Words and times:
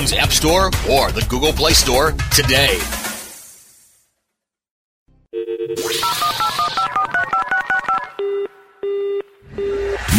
App 0.00 0.30
Store 0.30 0.68
or 0.90 1.12
the 1.12 1.24
Google 1.28 1.52
Play 1.52 1.74
Store 1.74 2.12
today. 2.32 2.78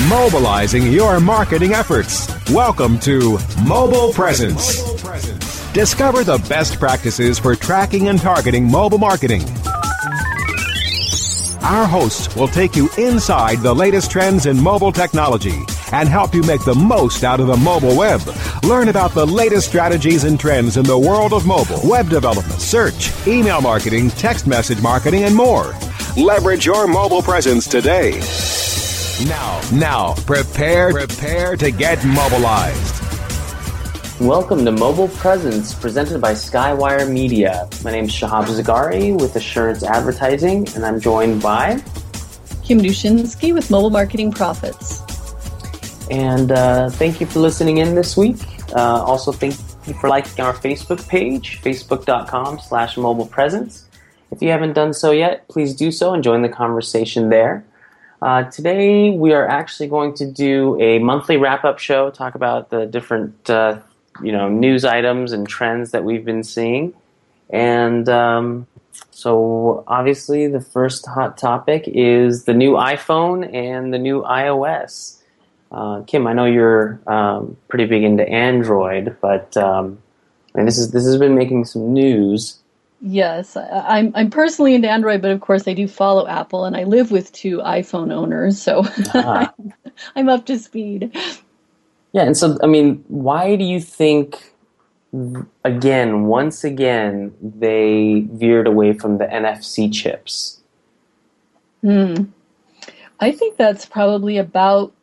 Mobilizing 0.07 0.91
your 0.91 1.19
marketing 1.19 1.73
efforts. 1.73 2.29
Welcome 2.51 2.99
to 2.99 3.39
Mobile 3.65 4.13
Presence. 4.13 4.83
Discover 5.73 6.25
the 6.25 6.37
best 6.47 6.79
practices 6.79 7.39
for 7.39 7.55
tracking 7.55 8.09
and 8.09 8.19
targeting 8.21 8.69
mobile 8.69 8.99
marketing. 8.99 9.41
Our 11.63 11.87
hosts 11.87 12.35
will 12.35 12.47
take 12.47 12.75
you 12.75 12.87
inside 12.99 13.61
the 13.61 13.73
latest 13.73 14.11
trends 14.11 14.45
in 14.45 14.61
mobile 14.61 14.91
technology 14.91 15.59
and 15.91 16.07
help 16.07 16.33
you 16.33 16.41
make 16.43 16.63
the 16.63 16.75
most 16.75 17.23
out 17.23 17.39
of 17.39 17.47
the 17.47 17.57
mobile 17.57 17.95
web. 17.95 18.21
Learn 18.63 18.89
about 18.89 19.11
the 19.13 19.25
latest 19.25 19.67
strategies 19.67 20.23
and 20.23 20.39
trends 20.39 20.77
in 20.77 20.83
the 20.83 20.97
world 20.97 21.33
of 21.33 21.45
mobile, 21.45 21.79
web 21.83 22.09
development, 22.09 22.61
search, 22.61 23.11
email 23.27 23.61
marketing, 23.61 24.09
text 24.11 24.47
message 24.47 24.81
marketing, 24.81 25.23
and 25.23 25.35
more. 25.35 25.73
Leverage 26.17 26.65
your 26.65 26.87
mobile 26.87 27.21
presence 27.21 27.67
today. 27.67 28.19
Now, 29.27 29.61
now, 29.71 30.15
prepare, 30.25 30.91
prepare 30.91 31.55
to 31.55 31.71
get 31.71 32.03
mobilized. 32.03 33.01
Welcome 34.19 34.65
to 34.65 34.71
Mobile 34.71 35.07
Presence, 35.07 35.73
presented 35.73 36.21
by 36.21 36.33
Skywire 36.33 37.09
Media. 37.09 37.67
My 37.83 37.91
name 37.91 38.05
is 38.05 38.11
Shahab 38.11 38.45
Zagari 38.45 39.19
with 39.19 39.35
Assurance 39.35 39.83
Advertising, 39.83 40.67
and 40.75 40.85
I'm 40.85 40.99
joined 40.99 41.41
by 41.41 41.83
Kim 42.63 42.79
Dushinski 42.81 43.53
with 43.53 43.71
Mobile 43.71 43.89
Marketing 43.89 44.31
Profits. 44.31 45.00
And 46.11 46.51
uh, 46.51 46.89
thank 46.89 47.21
you 47.21 47.25
for 47.25 47.39
listening 47.39 47.77
in 47.77 47.95
this 47.95 48.17
week. 48.17 48.35
Uh, 48.75 49.01
also, 49.01 49.31
thank 49.31 49.55
you 49.87 49.93
for 49.93 50.09
liking 50.09 50.43
our 50.43 50.53
Facebook 50.53 51.07
page, 51.07 51.61
facebook.com 51.61 52.59
slash 52.59 52.97
mobile 52.97 53.25
presence. 53.25 53.85
If 54.29 54.41
you 54.41 54.49
haven't 54.49 54.73
done 54.73 54.93
so 54.93 55.11
yet, 55.11 55.47
please 55.47 55.73
do 55.73 55.89
so 55.89 56.13
and 56.13 56.21
join 56.21 56.41
the 56.41 56.49
conversation 56.49 57.29
there. 57.29 57.63
Uh, 58.21 58.43
today, 58.43 59.11
we 59.11 59.31
are 59.31 59.47
actually 59.47 59.87
going 59.87 60.13
to 60.15 60.29
do 60.29 60.77
a 60.81 60.99
monthly 60.99 61.37
wrap-up 61.37 61.79
show, 61.79 62.11
talk 62.11 62.35
about 62.35 62.71
the 62.71 62.85
different 62.85 63.49
uh, 63.49 63.79
you 64.21 64.33
know 64.33 64.49
news 64.49 64.83
items 64.83 65.31
and 65.31 65.47
trends 65.47 65.91
that 65.91 66.03
we've 66.03 66.25
been 66.25 66.43
seeing, 66.43 66.93
and 67.49 68.09
um, 68.09 68.67
so 69.11 69.85
obviously 69.87 70.47
the 70.47 70.61
first 70.61 71.05
hot 71.05 71.37
topic 71.37 71.85
is 71.87 72.43
the 72.43 72.53
new 72.53 72.73
iPhone 72.73 73.51
and 73.55 73.93
the 73.93 73.97
new 73.97 74.23
iOS. 74.23 75.20
Uh, 75.71 76.01
Kim, 76.03 76.27
I 76.27 76.33
know 76.33 76.45
you're 76.45 76.99
um, 77.07 77.55
pretty 77.69 77.85
big 77.85 78.03
into 78.03 78.27
Android, 78.27 79.15
but 79.21 79.55
um, 79.55 79.99
mean, 80.57 80.65
this 80.65 80.77
is 80.77 80.91
this 80.91 81.05
has 81.05 81.17
been 81.17 81.35
making 81.35 81.65
some 81.65 81.93
news. 81.93 82.59
Yes, 83.01 83.55
I, 83.55 83.67
I'm 83.97 84.11
I'm 84.15 84.29
personally 84.29 84.75
into 84.75 84.89
Android, 84.89 85.21
but 85.21 85.31
of 85.31 85.41
course 85.41 85.67
I 85.67 85.73
do 85.73 85.87
follow 85.87 86.27
Apple, 86.27 86.65
and 86.65 86.75
I 86.75 86.83
live 86.83 87.11
with 87.11 87.31
two 87.31 87.59
iPhone 87.59 88.11
owners, 88.11 88.61
so 88.61 88.83
ah. 89.13 89.53
I'm 90.15 90.29
up 90.29 90.45
to 90.47 90.59
speed. 90.59 91.15
Yeah, 92.13 92.23
and 92.23 92.37
so 92.37 92.57
I 92.61 92.67
mean, 92.67 93.03
why 93.07 93.55
do 93.55 93.63
you 93.63 93.79
think? 93.79 94.47
Again, 95.65 96.23
once 96.27 96.63
again, 96.63 97.33
they 97.41 98.25
veered 98.31 98.65
away 98.65 98.93
from 98.93 99.17
the 99.17 99.25
NFC 99.25 99.91
chips. 99.91 100.61
Hmm. 101.81 102.15
I 103.19 103.33
think 103.33 103.57
that's 103.57 103.85
probably 103.85 104.37
about 104.37 104.93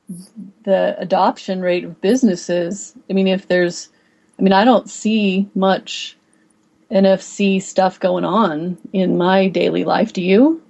the 0.64 0.96
adoption 0.98 1.60
rate 1.60 1.84
of 1.84 2.00
businesses. 2.00 2.94
I 3.10 3.12
mean, 3.12 3.28
if 3.28 3.48
there's, 3.48 3.88
I 4.38 4.42
mean, 4.42 4.52
I 4.52 4.64
don't 4.64 4.88
see 4.88 5.48
much 5.54 6.16
NFC 6.90 7.60
stuff 7.60 8.00
going 8.00 8.24
on 8.24 8.78
in 8.92 9.18
my 9.18 9.48
daily 9.48 9.84
life. 9.84 10.12
Do 10.12 10.22
you? 10.22 10.62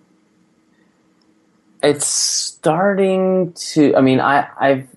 It's 1.83 2.07
starting 2.07 3.53
to. 3.53 3.95
I 3.95 4.01
mean, 4.01 4.21
I 4.21 4.49
I've 4.59 4.89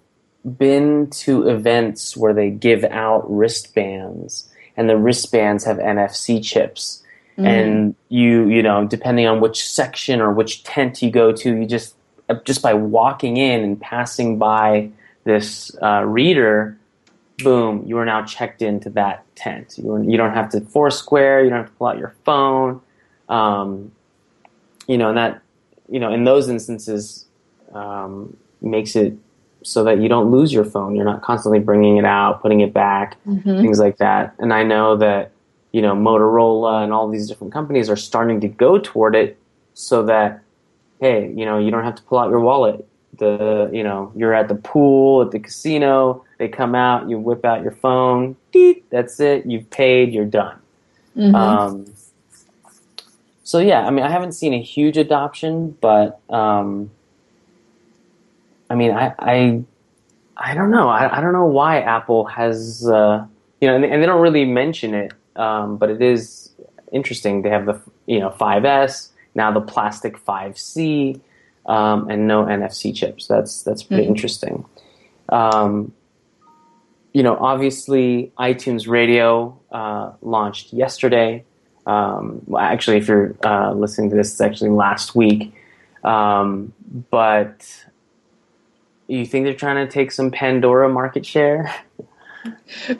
been 0.57 1.09
to 1.11 1.47
events 1.47 2.17
where 2.17 2.33
they 2.33 2.49
give 2.49 2.83
out 2.85 3.29
wristbands, 3.29 4.49
and 4.75 4.89
the 4.89 4.97
wristbands 4.97 5.63
have 5.65 5.77
NFC 5.77 6.43
chips. 6.43 7.03
Mm-hmm. 7.33 7.45
And 7.45 7.95
you, 8.09 8.49
you 8.49 8.63
know, 8.63 8.85
depending 8.85 9.27
on 9.27 9.39
which 9.39 9.63
section 9.69 10.19
or 10.19 10.33
which 10.33 10.63
tent 10.63 11.01
you 11.01 11.11
go 11.11 11.31
to, 11.31 11.55
you 11.55 11.65
just 11.65 11.95
just 12.45 12.61
by 12.61 12.73
walking 12.73 13.37
in 13.37 13.63
and 13.63 13.79
passing 13.79 14.37
by 14.37 14.89
this 15.23 15.75
uh, 15.81 16.03
reader, 16.05 16.77
boom, 17.39 17.83
you 17.85 17.97
are 17.97 18.05
now 18.05 18.23
checked 18.23 18.61
into 18.61 18.89
that 18.91 19.23
tent. 19.35 19.77
You, 19.77 19.93
are, 19.93 20.03
you 20.03 20.17
don't 20.17 20.33
have 20.33 20.49
to 20.51 20.61
foursquare, 20.61 21.43
you 21.43 21.49
don't 21.49 21.59
have 21.59 21.67
to 21.67 21.73
pull 21.73 21.87
out 21.87 21.97
your 21.97 22.13
phone. 22.23 22.81
Um, 23.29 23.91
you 24.87 24.97
know, 24.97 25.09
and 25.09 25.17
that, 25.17 25.41
you 25.89 25.99
know, 25.99 26.11
in 26.11 26.23
those 26.23 26.49
instances, 26.49 27.25
um, 27.73 28.35
makes 28.61 28.95
it 28.95 29.17
so 29.63 29.83
that 29.83 29.99
you 29.99 30.09
don't 30.09 30.31
lose 30.31 30.51
your 30.51 30.65
phone. 30.65 30.95
You're 30.95 31.05
not 31.05 31.21
constantly 31.21 31.59
bringing 31.59 31.97
it 31.97 32.05
out, 32.05 32.41
putting 32.41 32.61
it 32.61 32.73
back, 32.73 33.17
mm-hmm. 33.25 33.61
things 33.61 33.79
like 33.79 33.97
that. 33.97 34.33
And 34.39 34.53
I 34.53 34.63
know 34.63 34.97
that, 34.97 35.31
you 35.71 35.81
know, 35.81 35.95
Motorola 35.95 36.83
and 36.83 36.91
all 36.91 37.07
these 37.07 37.27
different 37.27 37.53
companies 37.53 37.89
are 37.89 37.95
starting 37.95 38.41
to 38.41 38.47
go 38.47 38.79
toward 38.79 39.15
it 39.15 39.37
so 39.73 40.03
that 40.03 40.41
hey, 41.01 41.33
you 41.35 41.45
know, 41.45 41.57
you 41.57 41.71
don't 41.71 41.83
have 41.83 41.95
to 41.95 42.03
pull 42.03 42.19
out 42.19 42.29
your 42.29 42.39
wallet. 42.39 42.87
The 43.17 43.69
you 43.73 43.83
know, 43.83 44.13
you're 44.15 44.33
at 44.33 44.47
the 44.47 44.55
pool 44.55 45.21
at 45.23 45.31
the 45.31 45.39
casino. 45.39 46.23
They 46.37 46.47
come 46.47 46.75
out, 46.75 47.09
you 47.09 47.19
whip 47.19 47.43
out 47.43 47.61
your 47.61 47.73
phone. 47.73 48.37
Deet, 48.53 48.89
that's 48.89 49.19
it. 49.19 49.45
You've 49.45 49.69
paid. 49.69 50.13
You're 50.13 50.25
done. 50.25 50.57
Mm-hmm. 51.17 51.35
Um, 51.35 51.93
so 53.43 53.59
yeah, 53.59 53.85
I 53.85 53.89
mean, 53.89 54.05
I 54.05 54.09
haven't 54.09 54.31
seen 54.31 54.53
a 54.53 54.61
huge 54.61 54.95
adoption, 54.95 55.77
but 55.81 56.21
um, 56.29 56.89
I 58.69 58.75
mean, 58.75 58.91
I, 58.91 59.13
I, 59.19 59.63
I 60.37 60.53
don't 60.53 60.71
know. 60.71 60.87
I, 60.87 61.17
I 61.17 61.19
don't 61.19 61.33
know 61.33 61.47
why 61.47 61.81
Apple 61.81 62.23
has 62.25 62.87
uh, 62.87 63.25
you 63.59 63.67
know, 63.67 63.75
and, 63.75 63.85
and 63.85 64.01
they 64.01 64.05
don't 64.05 64.21
really 64.21 64.45
mention 64.45 64.93
it, 64.93 65.13
um, 65.35 65.77
but 65.77 65.89
it 65.89 66.01
is 66.01 66.49
interesting. 66.91 67.43
They 67.43 67.49
have 67.49 67.65
the 67.65 67.79
you 68.07 68.19
know 68.19 68.31
5S 68.31 69.09
now, 69.35 69.51
the 69.51 69.61
plastic 69.61 70.17
5C, 70.17 71.19
um, 71.65 72.09
and 72.09 72.27
no 72.27 72.45
NFC 72.45 72.93
chips. 72.95 73.27
That's 73.27 73.61
that's 73.63 73.83
pretty 73.83 74.03
Mhm. 74.05 74.09
interesting. 74.09 74.65
Um, 75.29 75.93
you 77.13 77.23
know, 77.23 77.37
obviously, 77.39 78.31
iTunes 78.39 78.87
Radio 78.87 79.57
uh, 79.71 80.11
launched 80.21 80.73
yesterday. 80.73 81.43
Um, 81.85 82.41
well, 82.47 82.61
actually, 82.63 82.97
if 82.97 83.07
you're 83.07 83.35
uh, 83.43 83.73
listening 83.73 84.09
to 84.11 84.15
this, 84.15 84.31
it's 84.31 84.41
actually 84.41 84.69
last 84.69 85.15
week. 85.15 85.53
Um, 86.03 86.73
but 87.09 87.85
you 89.07 89.25
think 89.25 89.45
they're 89.45 89.53
trying 89.53 89.85
to 89.85 89.91
take 89.91 90.11
some 90.11 90.31
Pandora 90.31 90.89
market 90.89 91.25
share? 91.25 91.73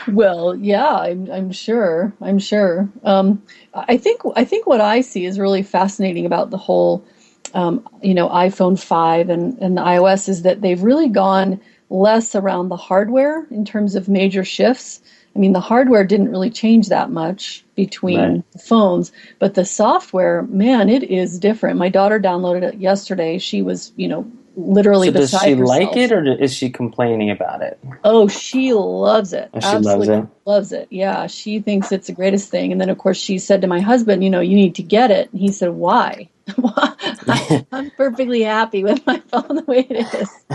Well, 0.07 0.55
yeah, 0.55 0.89
I'm, 0.95 1.31
I'm 1.31 1.51
sure. 1.51 2.13
I'm 2.21 2.39
sure. 2.39 2.89
Um, 3.03 3.41
I 3.73 3.97
think 3.97 4.21
I 4.35 4.43
think 4.45 4.67
what 4.67 4.81
I 4.81 5.01
see 5.01 5.25
is 5.25 5.39
really 5.39 5.63
fascinating 5.63 6.25
about 6.25 6.49
the 6.49 6.57
whole, 6.57 7.05
um, 7.53 7.87
you 8.01 8.13
know, 8.13 8.29
iPhone 8.29 8.79
five 8.81 9.29
and 9.29 9.57
and 9.59 9.77
the 9.77 9.81
iOS 9.81 10.29
is 10.29 10.43
that 10.43 10.61
they've 10.61 10.81
really 10.81 11.09
gone 11.09 11.59
less 11.89 12.35
around 12.35 12.69
the 12.69 12.77
hardware 12.77 13.45
in 13.51 13.65
terms 13.65 13.95
of 13.95 14.09
major 14.09 14.43
shifts. 14.43 15.01
I 15.35 15.39
mean, 15.39 15.53
the 15.53 15.61
hardware 15.61 16.03
didn't 16.03 16.29
really 16.31 16.49
change 16.49 16.89
that 16.89 17.09
much 17.11 17.65
between 17.75 18.19
Right. 18.19 18.43
the 18.53 18.59
phones, 18.59 19.11
but 19.39 19.53
the 19.55 19.65
software, 19.65 20.43
man, 20.43 20.89
it 20.89 21.03
is 21.03 21.39
different. 21.39 21.79
My 21.79 21.89
daughter 21.89 22.19
downloaded 22.19 22.63
it 22.63 22.75
yesterday. 22.79 23.37
She 23.37 23.61
was, 23.61 23.93
you 23.95 24.07
know, 24.09 24.29
literally 24.67 25.07
So 25.07 25.11
does 25.13 25.31
she 25.31 25.55
herself. 25.59 25.67
like 25.67 25.97
it, 25.97 26.11
or 26.11 26.25
is 26.25 26.53
she 26.53 26.69
complaining 26.69 27.31
about 27.31 27.61
it? 27.63 27.79
Oh, 28.03 28.27
she 28.27 28.73
loves 28.73 29.33
it. 29.33 29.49
Oh, 29.53 29.59
she 29.59 29.77
loves 29.77 30.07
Absolutely 30.07 30.07
it? 30.09 30.27
loves 30.45 30.71
it. 30.73 30.87
Yeah, 30.91 31.27
she 31.27 31.59
thinks 31.61 31.91
it's 31.91 32.07
the 32.07 32.13
greatest 32.13 32.49
thing. 32.49 32.71
And 32.71 32.81
then, 32.81 32.89
of 32.89 32.97
course, 32.97 33.17
she 33.17 33.39
said 33.39 33.61
to 33.61 33.67
my 33.67 33.81
husband, 33.81 34.23
"You 34.23 34.31
know, 34.31 34.41
you 34.41 34.55
need 34.55 34.75
to 34.75 34.83
get 34.83 35.11
it." 35.11 35.31
And 35.31 35.41
he 35.41 35.49
said, 35.51 35.71
"Why? 35.71 36.29
I'm 37.71 37.91
perfectly 37.91 38.41
happy 38.43 38.83
with 38.83 39.05
my 39.07 39.21
phone 39.31 39.55
the 39.57 39.65
way 39.67 39.87
it 39.89 40.13
is." 40.15 40.45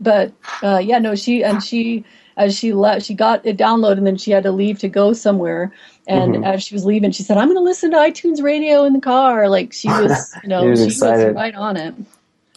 but 0.00 0.32
uh, 0.62 0.78
yeah, 0.82 0.98
no, 0.98 1.14
she 1.14 1.44
and 1.44 1.62
she 1.62 2.04
as 2.36 2.56
she 2.58 2.72
left, 2.72 3.06
she 3.06 3.14
got 3.14 3.46
it 3.46 3.58
downloaded, 3.58 3.98
and 3.98 4.06
then 4.06 4.16
she 4.18 4.30
had 4.32 4.44
to 4.44 4.52
leave 4.52 4.78
to 4.80 4.88
go 4.88 5.12
somewhere. 5.12 5.72
And 6.06 6.36
Mhm. 6.36 6.44
as 6.44 6.64
she 6.64 6.74
was 6.74 6.84
leaving, 6.86 7.12
she 7.12 7.22
said, 7.22 7.36
"I'm 7.38 7.48
going 7.48 7.58
to 7.58 7.62
listen 7.64 7.92
to 7.92 7.98
iTunes 7.98 8.42
Radio 8.42 8.84
in 8.84 8.94
the 8.94 9.00
car." 9.00 9.48
Like 9.50 9.72
she 9.74 9.94
was, 9.94 10.38
you 10.42 10.48
know, 10.48 10.64
She 10.64 10.70
was 10.70 10.80
she 10.82 10.92
excited. 10.92 11.26
was 11.26 11.36
right 11.36 11.54
on 11.54 11.76
it. 11.76 11.94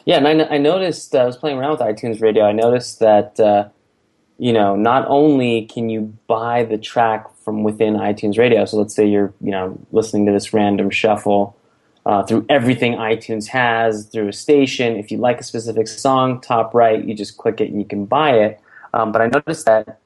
Yeah, 0.07 0.25
and 0.25 0.41
I, 0.41 0.55
I 0.55 0.57
noticed 0.57 1.13
uh, 1.13 1.17
I 1.19 1.25
was 1.25 1.35
playing 1.35 1.57
around 1.57 1.71
with 1.71 1.81
iTunes 1.81 2.21
Radio. 2.21 2.45
I 2.45 2.53
noticed 2.53 2.99
that 2.99 3.37
uh, 3.41 3.67
you 4.37 4.53
know 4.53 4.77
not 4.77 5.05
only 5.09 5.65
can 5.65 5.89
you 5.89 6.17
buy 6.27 6.63
the 6.63 6.77
track 6.77 7.27
from 7.43 7.63
within 7.63 7.95
iTunes 7.95 8.37
Radio. 8.37 8.63
So 8.63 8.77
let's 8.77 8.95
say 8.95 9.05
you're 9.05 9.33
you 9.41 9.51
know 9.51 9.77
listening 9.91 10.25
to 10.27 10.31
this 10.31 10.53
random 10.53 10.89
shuffle 10.91 11.57
uh, 12.05 12.23
through 12.23 12.45
everything 12.47 12.93
iTunes 12.93 13.47
has 13.47 14.05
through 14.05 14.29
a 14.29 14.33
station. 14.33 14.95
If 14.95 15.11
you 15.11 15.17
like 15.17 15.41
a 15.41 15.43
specific 15.43 15.89
song, 15.89 16.39
top 16.39 16.73
right, 16.73 17.03
you 17.03 17.13
just 17.13 17.35
click 17.35 17.59
it 17.59 17.69
and 17.69 17.77
you 17.77 17.85
can 17.85 18.05
buy 18.05 18.31
it. 18.39 18.61
Um, 18.93 19.11
but 19.11 19.21
I 19.21 19.27
noticed 19.27 19.65
that 19.65 19.99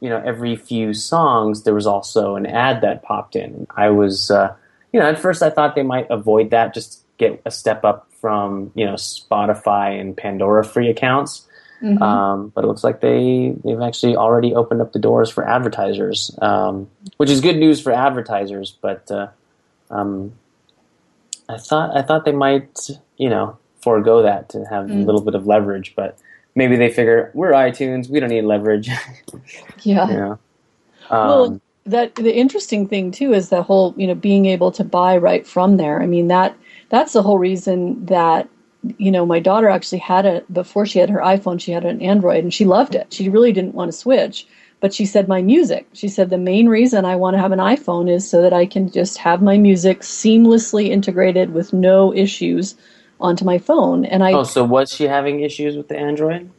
you 0.00 0.08
know 0.08 0.22
every 0.24 0.56
few 0.56 0.94
songs 0.94 1.64
there 1.64 1.74
was 1.74 1.86
also 1.86 2.36
an 2.36 2.46
ad 2.46 2.80
that 2.80 3.02
popped 3.02 3.36
in. 3.36 3.66
I 3.76 3.90
was 3.90 4.30
uh, 4.30 4.54
you 4.90 5.00
know 5.00 5.06
at 5.06 5.18
first 5.18 5.42
I 5.42 5.50
thought 5.50 5.74
they 5.74 5.82
might 5.82 6.06
avoid 6.08 6.48
that 6.48 6.72
just 6.72 7.02
get 7.18 7.42
a 7.44 7.50
step 7.50 7.84
up 7.84 8.08
from 8.22 8.70
you 8.74 8.86
know 8.86 8.94
Spotify 8.94 10.00
and 10.00 10.16
Pandora 10.16 10.64
free 10.64 10.88
accounts. 10.88 11.46
Mhm. 11.82 12.00
Um, 12.00 12.52
but 12.54 12.62
it 12.64 12.68
looks 12.68 12.84
like 12.84 13.00
they 13.00 13.54
they've 13.64 13.80
actually 13.82 14.14
already 14.16 14.54
opened 14.54 14.80
up 14.80 14.92
the 14.92 15.00
doors 15.00 15.28
for 15.28 15.46
advertisers, 15.46 16.30
um, 16.40 16.88
which 17.18 17.28
is 17.28 17.40
good 17.40 17.56
news 17.58 17.80
for 17.82 17.90
advertisers. 17.92 18.70
But 18.80 19.10
uh, 19.10 19.26
um, 19.90 20.32
I 21.48 21.58
thought 21.58 21.94
I 21.96 22.02
thought 22.02 22.24
they 22.24 22.32
might 22.32 22.88
you 23.18 23.28
know 23.28 23.58
forego 23.82 24.22
that 24.22 24.48
to 24.50 24.64
have 24.70 24.84
a 24.88 24.94
Mm. 24.94 25.06
little 25.06 25.20
bit 25.20 25.34
of 25.34 25.44
leverage, 25.48 25.94
but 25.96 26.16
maybe 26.54 26.76
they 26.76 26.88
figure 26.88 27.32
we're 27.34 27.50
iTunes, 27.50 28.08
we 28.08 28.20
don't 28.20 28.30
need 28.30 28.42
leverage. 28.44 28.88
yeah. 29.82 30.08
you 30.08 30.16
know. 30.16 30.38
Well, 31.10 31.44
Um, 31.46 31.60
that 31.84 32.14
the 32.14 32.32
interesting 32.32 32.86
thing 32.86 33.10
too 33.10 33.32
is 33.34 33.48
the 33.48 33.60
whole 33.64 33.92
you 33.96 34.06
know 34.06 34.14
being 34.14 34.46
able 34.46 34.70
to 34.70 34.84
buy 34.84 35.16
right 35.16 35.44
from 35.44 35.78
there. 35.78 36.00
I 36.00 36.06
mean 36.06 36.28
that 36.28 36.54
that's 36.92 37.14
the 37.14 37.22
whole 37.22 37.38
reason 37.38 38.04
that 38.06 38.48
you 38.98 39.10
know 39.10 39.24
my 39.24 39.40
daughter 39.40 39.68
actually 39.68 39.98
had 39.98 40.26
a 40.26 40.42
before 40.52 40.84
she 40.84 40.98
had 40.98 41.08
her 41.08 41.20
iPhone 41.20 41.58
she 41.58 41.72
had 41.72 41.84
an 41.84 42.02
Android 42.02 42.44
and 42.44 42.54
she 42.54 42.66
loved 42.66 42.94
it. 42.94 43.12
She 43.12 43.28
really 43.28 43.50
didn't 43.50 43.74
want 43.74 43.90
to 43.90 43.96
switch, 43.96 44.46
but 44.80 44.92
she 44.92 45.06
said 45.06 45.26
my 45.26 45.40
music. 45.40 45.88
She 45.94 46.08
said 46.08 46.28
the 46.28 46.38
main 46.38 46.68
reason 46.68 47.06
I 47.06 47.16
want 47.16 47.34
to 47.34 47.40
have 47.40 47.50
an 47.50 47.58
iPhone 47.60 48.10
is 48.10 48.28
so 48.28 48.42
that 48.42 48.52
I 48.52 48.66
can 48.66 48.92
just 48.92 49.16
have 49.18 49.40
my 49.40 49.56
music 49.56 50.00
seamlessly 50.00 50.90
integrated 50.90 51.54
with 51.54 51.72
no 51.72 52.14
issues 52.14 52.76
onto 53.20 53.44
my 53.44 53.56
phone. 53.56 54.04
And 54.04 54.22
I 54.22 54.32
oh, 54.32 54.44
so 54.44 54.62
was 54.62 54.92
she 54.92 55.04
having 55.04 55.40
issues 55.40 55.76
with 55.76 55.88
the 55.88 55.96
Android? 55.96 56.50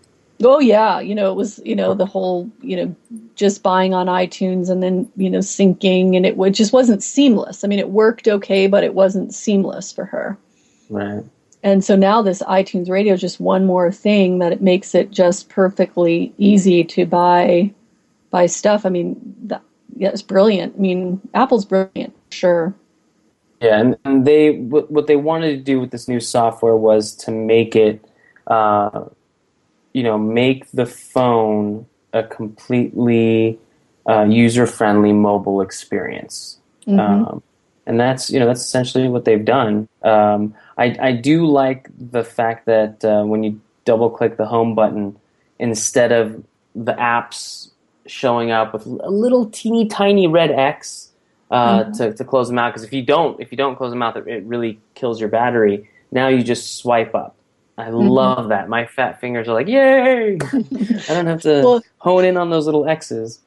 Oh 0.46 0.60
yeah, 0.60 1.00
you 1.00 1.16
know 1.16 1.32
it 1.32 1.36
was 1.36 1.60
you 1.64 1.76
know 1.76 1.94
the 1.94 2.06
whole 2.06 2.50
you 2.62 2.76
know 2.76 2.96
just 3.36 3.64
buying 3.64 3.94
on 3.94 4.08
iTunes 4.08 4.70
and 4.70 4.84
then 4.84 5.10
you 5.16 5.30
know 5.30 5.40
syncing 5.40 6.16
and 6.16 6.26
it, 6.26 6.38
it 6.38 6.52
just 6.52 6.74
wasn't 6.74 7.04
seamless. 7.04 7.64
I 7.64 7.68
mean 7.68 7.80
it 7.80 7.90
worked 7.90 8.28
okay, 8.28 8.68
but 8.68 8.84
it 8.84 8.94
wasn't 8.94 9.34
seamless 9.34 9.92
for 9.92 10.06
her. 10.06 10.38
Right. 10.90 11.24
And 11.64 11.84
so 11.84 11.96
now 11.96 12.22
this 12.22 12.42
iTunes 12.44 12.90
Radio 12.90 13.14
is 13.14 13.22
just 13.22 13.40
one 13.40 13.66
more 13.66 13.92
thing 13.92 14.40
that 14.40 14.52
it 14.52 14.62
makes 14.62 14.94
it 14.94 15.12
just 15.12 15.50
perfectly 15.50 16.34
easy 16.38 16.84
to 16.84 17.06
buy 17.06 17.74
buy 18.32 18.48
stuff. 18.48 18.86
I 18.86 18.90
mean 18.90 19.36
that, 19.44 19.62
yeah, 19.96 20.10
it's 20.10 20.22
brilliant. 20.22 20.76
I 20.76 20.80
mean 20.80 21.22
Apple's 21.34 21.66
brilliant, 21.66 22.14
sure. 22.32 22.74
Yeah, 23.62 23.80
and, 23.80 23.98
and 24.04 24.26
they 24.28 24.52
what, 24.52 24.92
what 24.92 25.08
they 25.08 25.16
wanted 25.16 25.52
to 25.52 25.64
do 25.64 25.80
with 25.80 25.92
this 25.92 26.10
new 26.10 26.20
software 26.20 26.76
was 26.76 27.16
to 27.18 27.32
make 27.32 27.78
it, 27.78 28.04
uh, 28.48 29.06
you 29.94 30.04
know, 30.04 30.18
make 30.18 30.70
the 30.72 30.86
phone 30.86 31.86
a 32.14 32.24
completely 32.24 33.58
uh, 34.08 34.24
user-friendly 34.24 35.14
mobile 35.14 35.62
experience. 35.62 36.58
Mhm. 36.88 37.00
Um, 37.00 37.44
and 37.86 38.00
that's 38.00 38.30
you 38.30 38.40
know 38.40 38.46
that's 38.46 38.62
essentially 38.62 39.08
what 39.08 39.26
they've 39.26 39.44
done. 39.46 39.88
Um, 40.04 40.54
I, 40.78 40.96
I 41.00 41.12
do 41.12 41.46
like 41.46 41.90
the 41.98 42.24
fact 42.24 42.66
that 42.66 43.04
uh, 43.06 43.24
when 43.24 43.44
you 43.44 43.60
double 43.86 44.10
click 44.10 44.38
the 44.38 44.46
home 44.46 44.76
button, 44.76 45.16
instead 45.60 46.12
of 46.12 46.44
the 46.76 46.94
apps 46.94 47.72
showing 48.06 48.52
up 48.52 48.74
with 48.74 48.86
a 48.86 49.10
little 49.10 49.46
teeny 49.50 49.88
tiny 49.88 50.28
red 50.28 50.52
X 50.52 51.10
uh, 51.52 51.84
Mhm. 51.84 51.98
to, 51.98 52.14
to 52.14 52.24
close 52.24 52.48
them 52.48 52.58
out, 52.58 52.72
because 52.74 52.84
if 52.84 52.94
you 52.94 53.02
don't 53.04 53.40
if 53.40 53.52
you 53.52 53.58
don't 53.58 53.76
close 53.76 53.92
them 53.92 54.02
out, 54.02 54.16
it 54.18 54.44
really 54.44 54.80
kills 54.96 55.20
your 55.20 55.30
battery. 55.30 55.88
Now 56.12 56.28
you 56.28 56.44
just 56.44 56.78
swipe 56.78 57.14
up. 57.16 57.36
I 57.78 57.86
mm-hmm. 57.86 58.08
love 58.08 58.50
that. 58.50 58.70
My 58.70 58.86
fat 58.86 59.20
fingers 59.20 59.48
are 59.48 59.54
like, 59.54 59.68
yay! 59.68 60.38
I 60.42 61.14
don't 61.14 61.26
have 61.26 61.42
to 61.42 61.62
Well- 61.64 61.84
hone 61.98 62.26
in 62.26 62.38
on 62.38 62.50
those 62.50 62.66
little 62.66 62.88
X's. 62.88 63.40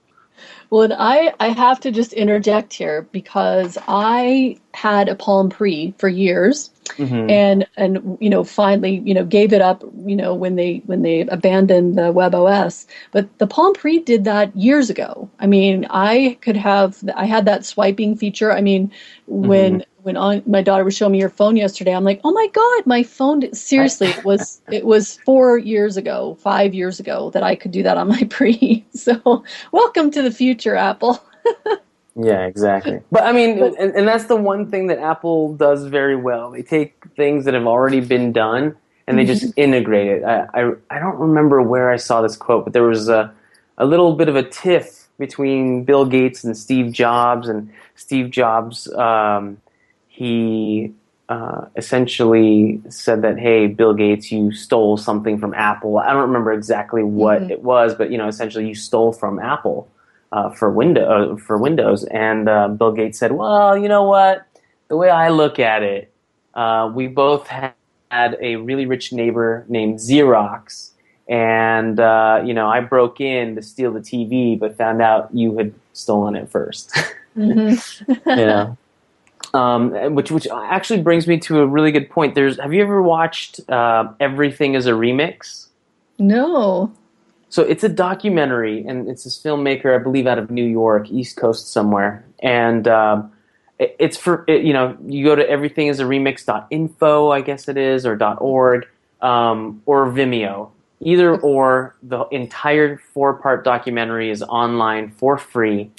Well, 0.68 0.82
and 0.82 0.94
I, 0.94 1.32
I 1.38 1.48
have 1.48 1.80
to 1.80 1.92
just 1.92 2.12
interject 2.12 2.72
here 2.72 3.06
because 3.12 3.78
I 3.86 4.58
had 4.74 5.08
a 5.08 5.14
Palm 5.14 5.48
Pre 5.48 5.94
for 5.98 6.08
years, 6.08 6.70
Mhm. 6.98 7.30
and 7.30 7.66
and 7.76 8.18
you 8.20 8.30
know 8.30 8.44
finally 8.44 9.02
you 9.04 9.14
know 9.14 9.24
gave 9.24 9.52
it 9.52 9.60
up 9.60 9.84
you 10.04 10.16
know 10.16 10.34
when 10.34 10.56
they 10.56 10.82
when 10.86 11.02
they 11.02 11.20
abandoned 11.22 11.98
the 11.98 12.12
webOS 12.12 12.86
But 13.12 13.38
the 13.38 13.46
Palm 13.46 13.74
Pre 13.74 13.98
did 14.00 14.24
that 14.24 14.54
years 14.56 14.90
ago. 14.90 15.28
I 15.40 15.46
mean, 15.46 15.86
I 15.90 16.38
could 16.42 16.56
have 16.56 16.98
I 17.16 17.26
had 17.26 17.44
that 17.46 17.64
swiping 17.64 18.16
feature. 18.16 18.52
I 18.52 18.60
mean, 18.60 18.92
when 19.26 19.84
when 20.02 20.16
on, 20.16 20.42
my 20.46 20.62
daughter 20.62 20.84
was 20.84 20.96
showing 20.96 21.12
me 21.12 21.20
her 21.20 21.28
phone 21.28 21.56
yesterday, 21.56 21.94
I'm 21.94 22.04
like, 22.04 22.20
oh 22.24 22.32
my 22.32 22.48
god, 22.52 22.86
my 22.86 23.02
phone! 23.02 23.40
did-" 23.40 23.56
Seriously, 23.56 24.08
it 24.08 24.24
was 24.24 24.60
it 24.70 24.86
was 24.86 25.18
four 25.24 25.58
years 25.58 25.96
ago, 25.96 26.36
five 26.40 26.74
years 26.74 27.00
ago 27.00 27.30
that 27.30 27.42
I 27.42 27.56
could 27.56 27.72
do 27.72 27.82
that 27.82 27.96
on 27.96 28.08
my 28.08 28.22
Pre. 28.30 28.84
So 28.94 29.44
welcome 29.72 30.10
to 30.12 30.22
the 30.22 30.30
future, 30.30 30.74
Apple. 30.76 31.22
Yeah, 32.18 32.46
exactly. 32.46 33.00
But 33.12 33.24
I 33.24 33.32
mean, 33.32 33.58
But- 33.58 33.78
and, 33.78 33.94
and 33.94 34.08
that's 34.08 34.24
the 34.24 34.36
one 34.36 34.70
thing 34.70 34.86
that 34.88 34.98
Apple 34.98 35.54
does 35.54 35.84
very 35.84 36.16
well. 36.16 36.50
They 36.50 36.62
take 36.62 36.94
things 37.16 37.44
that 37.44 37.54
have 37.54 37.66
already 37.66 38.00
been 38.00 38.32
done 38.32 38.74
and 39.06 39.18
they 39.18 39.24
just 39.24 39.52
integrate 39.56 40.08
it. 40.08 40.24
I, 40.24 40.46
I, 40.54 40.72
I 40.90 40.98
don't 40.98 41.18
remember 41.18 41.62
where 41.62 41.90
I 41.90 41.96
saw 41.96 42.22
this 42.22 42.36
quote, 42.36 42.64
but 42.64 42.72
there 42.72 42.82
was 42.82 43.08
a, 43.08 43.32
a 43.78 43.86
little 43.86 44.14
bit 44.16 44.28
of 44.28 44.34
a 44.36 44.42
tiff 44.42 45.06
between 45.18 45.84
Bill 45.84 46.04
Gates 46.06 46.42
and 46.42 46.56
Steve 46.56 46.90
Jobs. 46.92 47.48
And 47.48 47.70
Steve 47.94 48.30
Jobs, 48.30 48.90
um, 48.94 49.58
he 50.08 50.92
uh, 51.28 51.66
essentially 51.76 52.80
said 52.88 53.22
that, 53.22 53.38
hey, 53.38 53.66
Bill 53.66 53.94
Gates, 53.94 54.32
you 54.32 54.52
stole 54.52 54.96
something 54.96 55.38
from 55.38 55.54
Apple. 55.54 55.98
I 55.98 56.12
don't 56.12 56.22
remember 56.22 56.52
exactly 56.52 57.02
what 57.02 57.42
Mhm. 57.42 57.50
it 57.50 57.62
was, 57.62 57.94
but 57.94 58.10
you 58.10 58.18
know, 58.18 58.26
essentially 58.28 58.66
you 58.66 58.74
stole 58.74 59.12
from 59.12 59.38
Apple 59.38 59.88
uh, 60.36 60.50
for 60.50 60.70
window 60.70 61.34
uh, 61.34 61.36
for 61.36 61.56
Windows. 61.56 62.04
And 62.04 62.48
uh, 62.48 62.68
Bill 62.68 62.92
Gates 62.92 63.18
said, 63.18 63.32
"Well, 63.32 63.76
you 63.76 63.88
know 63.88 64.04
what? 64.04 64.46
The 64.88 64.96
way 64.96 65.08
I 65.08 65.30
look 65.30 65.58
at 65.58 65.82
it, 65.82 66.12
uh, 66.54 66.92
we 66.94 67.08
both 67.08 67.48
had 67.48 67.74
a 68.40 68.56
really 68.56 68.86
rich 68.86 69.12
neighbor 69.12 69.64
named 69.68 69.98
Xerox, 69.98 70.90
and 71.26 71.98
uh, 71.98 72.42
you 72.44 72.52
know 72.52 72.68
I 72.68 72.80
broke 72.80 73.20
in 73.20 73.56
to 73.56 73.62
steal 73.62 73.92
the 73.92 74.00
TV, 74.00 74.58
but 74.58 74.76
found 74.76 75.00
out 75.00 75.34
you 75.34 75.56
had 75.56 75.72
stolen 75.94 76.36
it 76.36 76.52
1st 76.52 77.12
Mm-hmm. 77.36 78.12
you 78.30 78.46
know, 78.46 78.78
um, 79.52 80.14
which 80.14 80.30
which 80.30 80.46
actually 80.50 81.02
brings 81.02 81.26
me 81.26 81.38
to 81.40 81.60
a 81.60 81.66
really 81.66 81.92
good 81.92 82.08
point. 82.08 82.34
There's 82.34 82.58
have 82.58 82.72
you 82.72 82.82
ever 82.82 83.02
watched 83.02 83.60
uh, 83.68 84.12
Everything 84.20 84.74
is 84.74 84.86
a 84.86 84.92
Remix? 84.92 85.66
no. 86.18 86.92
So 87.56 87.62
it's 87.62 87.82
a 87.82 87.88
documentary, 87.88 88.84
and 88.86 89.08
it's 89.08 89.24
this 89.24 89.42
filmmaker, 89.42 89.98
I 89.98 90.02
believe, 90.02 90.26
out 90.26 90.36
of 90.36 90.50
New 90.50 90.66
York, 90.66 91.10
East 91.10 91.38
Coast 91.38 91.72
somewhere, 91.72 92.22
and 92.40 92.86
um, 92.86 93.32
it, 93.78 93.96
it's 93.98 94.18
for 94.18 94.44
it, 94.46 94.62
you 94.62 94.74
know 94.74 94.94
you 95.06 95.24
go 95.24 95.34
to 95.34 95.42
everythingisaremix.info, 95.42 97.30
I 97.30 97.40
guess 97.40 97.66
it 97.66 97.78
is, 97.78 98.04
or 98.04 98.22
.org, 98.42 98.86
um, 99.22 99.80
or 99.86 100.04
Vimeo. 100.08 100.68
Either 101.00 101.34
or, 101.34 101.96
the 102.02 102.26
entire 102.30 102.98
four-part 103.14 103.64
documentary 103.64 104.28
is 104.28 104.42
online 104.42 105.12
for 105.12 105.38
free. 105.38 105.90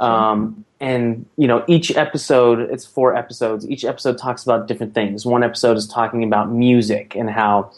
Um, 0.00 0.64
and 0.80 1.26
you 1.36 1.46
know, 1.46 1.64
each 1.68 1.92
episode, 1.92 2.58
it's 2.72 2.84
four 2.84 3.14
episodes. 3.14 3.70
Each 3.70 3.84
episode 3.84 4.18
talks 4.18 4.42
about 4.42 4.66
different 4.66 4.94
things. 4.94 5.24
One 5.24 5.44
episode 5.44 5.76
is 5.76 5.86
talking 5.86 6.24
about 6.24 6.50
music 6.50 7.14
and 7.14 7.30
how, 7.30 7.70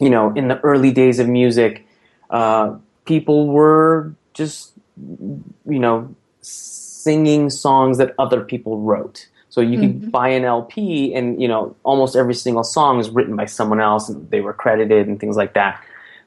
you 0.00 0.08
know, 0.08 0.32
in 0.32 0.48
the 0.48 0.58
early 0.60 0.90
days 0.90 1.18
of 1.18 1.28
music, 1.28 1.85
uh, 2.30 2.76
people 3.04 3.48
were 3.48 4.14
just, 4.34 4.72
you 4.96 5.78
know, 5.78 6.14
singing 6.40 7.50
songs 7.50 7.98
that 7.98 8.14
other 8.18 8.40
people 8.40 8.80
wrote. 8.80 9.28
So 9.48 9.62
you 9.62 9.78
could 9.78 10.12
buy 10.12 10.28
an 10.28 10.44
LP, 10.44 11.14
and 11.14 11.40
you 11.40 11.48
know, 11.48 11.74
almost 11.82 12.14
every 12.14 12.34
single 12.34 12.62
song 12.62 13.00
is 13.00 13.08
written 13.08 13.36
by 13.36 13.46
someone 13.46 13.80
else, 13.80 14.06
and 14.10 14.30
they 14.30 14.42
were 14.42 14.52
credited 14.52 15.08
and 15.08 15.18
things 15.18 15.34
like 15.34 15.54
that. 15.54 15.82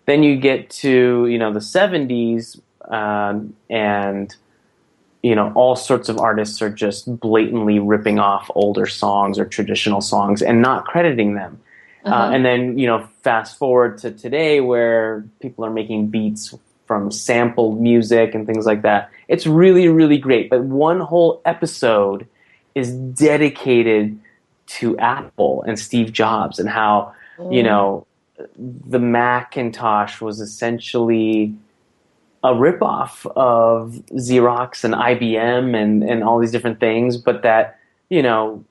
Then 0.07 0.23
you 0.23 0.35
get 0.35 0.71
to 0.81 1.27
you 1.27 1.37
know 1.37 1.53
the 1.53 1.59
'70s, 1.59 2.59
um, 2.91 3.53
and 3.69 4.35
you 5.21 5.35
know 5.35 5.51
all 5.53 5.75
sorts 5.75 6.09
of 6.09 6.17
artists 6.17 6.59
are 6.59 6.71
just 6.71 7.19
blatantly 7.19 7.77
ripping 7.77 8.17
off 8.17 8.49
older 8.55 8.87
songs 8.87 9.37
or 9.37 9.45
traditional 9.45 10.01
songs 10.01 10.41
and 10.41 10.59
not 10.59 10.85
crediting 10.85 11.35
them. 11.35 11.61
Uh, 12.05 12.31
and 12.33 12.45
then 12.45 12.77
you 12.77 12.87
know 12.87 13.07
fast 13.23 13.57
forward 13.57 13.97
to 13.97 14.11
today 14.11 14.61
where 14.61 15.25
people 15.41 15.65
are 15.65 15.69
making 15.71 16.07
beats 16.07 16.55
from 16.85 17.11
sampled 17.11 17.79
music 17.79 18.33
and 18.33 18.47
things 18.47 18.65
like 18.65 18.81
that. 18.83 19.09
It's 19.27 19.45
really 19.45 19.87
really 19.87 20.17
great. 20.17 20.49
But 20.49 20.63
one 20.63 20.99
whole 20.99 21.41
episode 21.45 22.27
is 22.75 22.91
dedicated 22.93 24.17
to 24.67 24.97
Apple 24.99 25.63
and 25.67 25.77
Steve 25.77 26.13
Jobs 26.13 26.59
and 26.59 26.69
how 26.69 27.13
you 27.51 27.63
know 27.63 28.05
the 28.57 28.99
Macintosh 28.99 30.21
was 30.21 30.39
essentially 30.39 31.53
a 32.43 32.53
ripoff 32.53 33.25
of 33.35 34.01
Xerox 34.13 34.83
and 34.83 34.93
IBM 34.93 35.75
and, 35.75 36.03
and 36.03 36.23
all 36.23 36.39
these 36.39 36.51
different 36.51 36.79
things, 36.79 37.17
but 37.17 37.43
that 37.43 37.79
you 38.09 38.21
know 38.21 38.63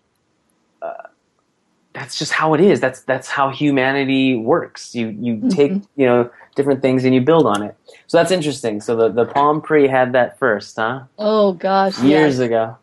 that's 1.99 2.17
just 2.17 2.33
how 2.33 2.55
it 2.55 2.61
is. 2.61 2.81
That's 2.81 3.01
that's 3.03 3.29
how 3.29 3.51
humanity 3.51 4.37
works. 4.37 4.95
You 4.95 5.09
you 5.09 5.37
mm-hmm. 5.37 5.49
take 5.49 5.73
you 5.97 6.07
know 6.07 6.31
different 6.55 6.81
things 6.81 7.05
and 7.05 7.15
you 7.15 7.21
build 7.21 7.47
on 7.47 7.63
it. 7.63 7.77
So 8.07 8.19
that's 8.19 8.31
interesting. 8.31 8.81
So 8.81 8.95
the 8.97 9.09
the 9.09 9.25
Palm 9.25 9.61
Pre 9.61 9.89
had 9.89 10.13
that 10.13 10.39
first, 10.39 10.77
huh? 10.77 11.03
Oh 11.19 11.55
gosh, 11.55 11.99
Years 12.01 12.39
yeah. 12.39 12.45
ago. 12.45 12.77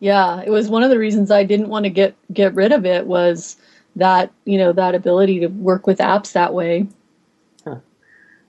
Yeah, 0.00 0.42
it 0.42 0.50
was 0.50 0.68
one 0.68 0.82
of 0.82 0.90
the 0.90 0.98
reasons 0.98 1.30
I 1.30 1.44
didn't 1.44 1.68
want 1.68 1.84
to 1.84 1.90
get 1.90 2.14
get 2.32 2.54
rid 2.54 2.72
of 2.72 2.86
it 2.86 3.06
was 3.06 3.56
that 3.96 4.32
you 4.44 4.58
know 4.58 4.72
that 4.72 4.94
ability 4.94 5.40
to 5.40 5.48
work 5.48 5.86
with 5.86 5.98
apps 5.98 6.32
that 6.32 6.54
way. 6.54 6.86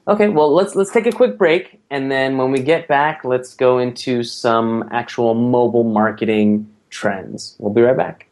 Okay, 0.08 0.30
well 0.30 0.54
let's 0.54 0.76
let's 0.76 0.92
take 0.92 1.08
a 1.08 1.12
quick 1.12 1.36
break, 1.36 1.82
and 1.90 2.12
then 2.12 2.38
when 2.38 2.52
we 2.52 2.60
get 2.60 2.88
back, 2.88 3.26
let's 3.26 3.56
go 3.56 3.80
into 3.80 4.22
some 4.22 4.88
actual 4.92 5.34
mobile 5.34 5.84
marketing 5.84 6.70
trends. 6.92 7.56
We'll 7.58 7.74
be 7.74 7.82
right 7.82 7.98
back. 7.98 8.28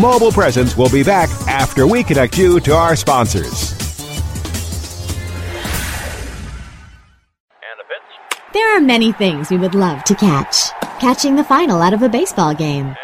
Mobile 0.00 0.32
Presence 0.32 0.74
will 0.74 0.88
be 0.88 1.02
back 1.02 1.28
after 1.46 1.86
we 1.86 2.02
connect 2.02 2.38
you 2.38 2.60
to 2.60 2.74
our 2.74 2.96
sponsors. 2.96 3.76
There 8.54 8.74
are 8.74 8.80
many 8.80 9.12
things 9.12 9.50
we 9.50 9.58
would 9.58 9.74
love 9.74 10.02
to 10.04 10.14
catch. 10.14 10.70
Catching 10.98 11.36
the 11.36 11.44
final 11.44 11.82
out 11.82 11.92
of 11.92 12.02
a 12.02 12.08
baseball 12.08 12.54
game. 12.54 12.96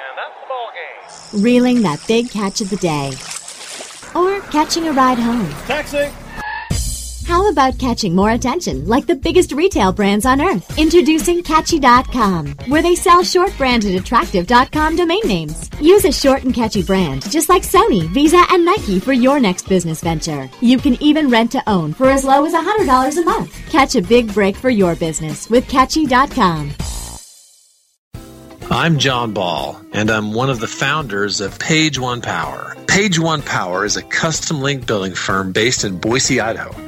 Reeling 1.34 1.82
that 1.82 2.02
big 2.08 2.30
catch 2.30 2.62
of 2.62 2.70
the 2.70 2.76
day. 2.76 3.12
Or 4.14 4.40
catching 4.50 4.88
a 4.88 4.92
ride 4.92 5.18
home. 5.18 5.50
Taxi! 5.66 6.10
How 7.28 7.50
about 7.50 7.78
catching 7.78 8.14
more 8.14 8.30
attention 8.30 8.86
like 8.86 9.06
the 9.06 9.14
biggest 9.14 9.52
retail 9.52 9.92
brands 9.92 10.24
on 10.24 10.40
earth? 10.40 10.78
Introducing 10.78 11.42
Catchy.com, 11.42 12.54
where 12.68 12.80
they 12.80 12.94
sell 12.94 13.22
short 13.22 13.54
branded 13.58 13.96
attractive.com 13.96 14.96
domain 14.96 15.20
names. 15.26 15.68
Use 15.78 16.06
a 16.06 16.10
short 16.10 16.44
and 16.44 16.54
catchy 16.54 16.82
brand, 16.82 17.30
just 17.30 17.50
like 17.50 17.64
Sony, 17.64 18.08
Visa, 18.14 18.42
and 18.48 18.64
Nike 18.64 18.98
for 18.98 19.12
your 19.12 19.40
next 19.40 19.68
business 19.68 20.00
venture. 20.00 20.48
You 20.62 20.78
can 20.78 20.96
even 21.02 21.28
rent 21.28 21.52
to 21.52 21.62
own 21.68 21.92
for 21.92 22.08
as 22.08 22.24
low 22.24 22.46
as 22.46 22.54
$100 22.54 23.18
a 23.18 23.24
month. 23.26 23.54
Catch 23.68 23.94
a 23.96 24.00
big 24.00 24.32
break 24.32 24.56
for 24.56 24.70
your 24.70 24.96
business 24.96 25.50
with 25.50 25.68
Catchy.com. 25.68 26.72
I'm 28.70 28.98
John 28.98 29.34
Ball, 29.34 29.78
and 29.92 30.10
I'm 30.10 30.32
one 30.32 30.48
of 30.48 30.60
the 30.60 30.66
founders 30.66 31.42
of 31.42 31.58
Page 31.58 31.98
One 31.98 32.22
Power. 32.22 32.74
Page 32.86 33.18
One 33.18 33.42
Power 33.42 33.84
is 33.84 33.98
a 33.98 34.02
custom 34.02 34.62
link 34.62 34.86
building 34.86 35.14
firm 35.14 35.52
based 35.52 35.84
in 35.84 35.98
Boise, 35.98 36.40
Idaho. 36.40 36.87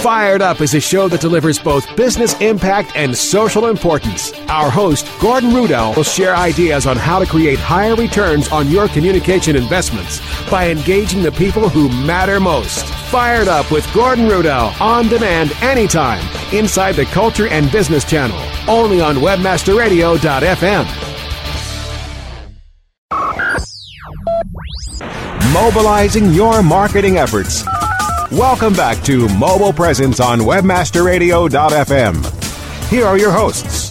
Fired 0.00 0.42
Up 0.42 0.60
is 0.60 0.74
a 0.74 0.80
show 0.80 1.06
that 1.08 1.20
delivers 1.20 1.58
both 1.58 1.96
business 1.96 2.34
impact 2.40 2.92
and 2.96 3.16
social 3.16 3.66
importance. 3.66 4.32
Our 4.48 4.68
host, 4.70 5.06
Gordon 5.20 5.50
Rudell, 5.50 5.94
will 5.94 6.02
share 6.02 6.34
ideas 6.34 6.86
on 6.86 6.96
how 6.96 7.18
to 7.20 7.26
create 7.26 7.58
higher 7.58 7.94
returns 7.94 8.48
on 8.48 8.68
your 8.68 8.88
communication 8.88 9.54
investments 9.54 10.20
by 10.50 10.70
engaging 10.70 11.22
the 11.22 11.30
people 11.30 11.68
who 11.68 11.88
matter 12.04 12.40
most. 12.40 12.84
Fired 13.10 13.46
Up 13.46 13.70
with 13.70 13.86
Gordon 13.94 14.26
Rudell 14.26 14.78
on 14.80 15.08
demand 15.08 15.52
anytime 15.60 16.24
inside 16.52 16.92
the 16.92 17.04
Culture 17.06 17.46
and 17.46 17.70
Business 17.70 18.04
Channel, 18.04 18.40
only 18.68 19.00
on 19.00 19.16
WebmasterRadio.fm. 19.16 20.86
Mobilizing 25.52 26.32
your 26.32 26.62
marketing 26.62 27.18
efforts. 27.18 27.62
Welcome 28.32 28.72
back 28.72 29.04
to 29.04 29.28
Mobile 29.36 29.74
Presence 29.74 30.18
on 30.18 30.38
WebmasterRadio.fm. 30.38 32.88
Here 32.88 33.04
are 33.04 33.18
your 33.18 33.30
hosts. 33.30 33.90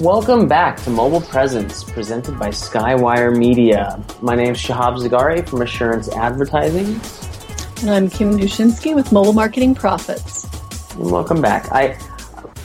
Welcome 0.00 0.46
back 0.46 0.76
to 0.82 0.90
Mobile 0.90 1.22
Presence, 1.22 1.82
presented 1.82 2.38
by 2.38 2.50
Skywire 2.50 3.36
Media. 3.36 4.00
My 4.22 4.36
name 4.36 4.52
is 4.52 4.58
Shahab 4.58 5.00
Zagari 5.00 5.44
from 5.44 5.62
Assurance 5.62 6.08
Advertising. 6.10 7.00
And 7.80 7.90
I'm 7.90 8.08
Kim 8.08 8.38
Dushinski 8.38 8.94
with 8.94 9.10
Mobile 9.10 9.32
Marketing 9.32 9.74
Profits. 9.74 10.46
Welcome 10.96 11.42
back. 11.42 11.72
I 11.72 11.94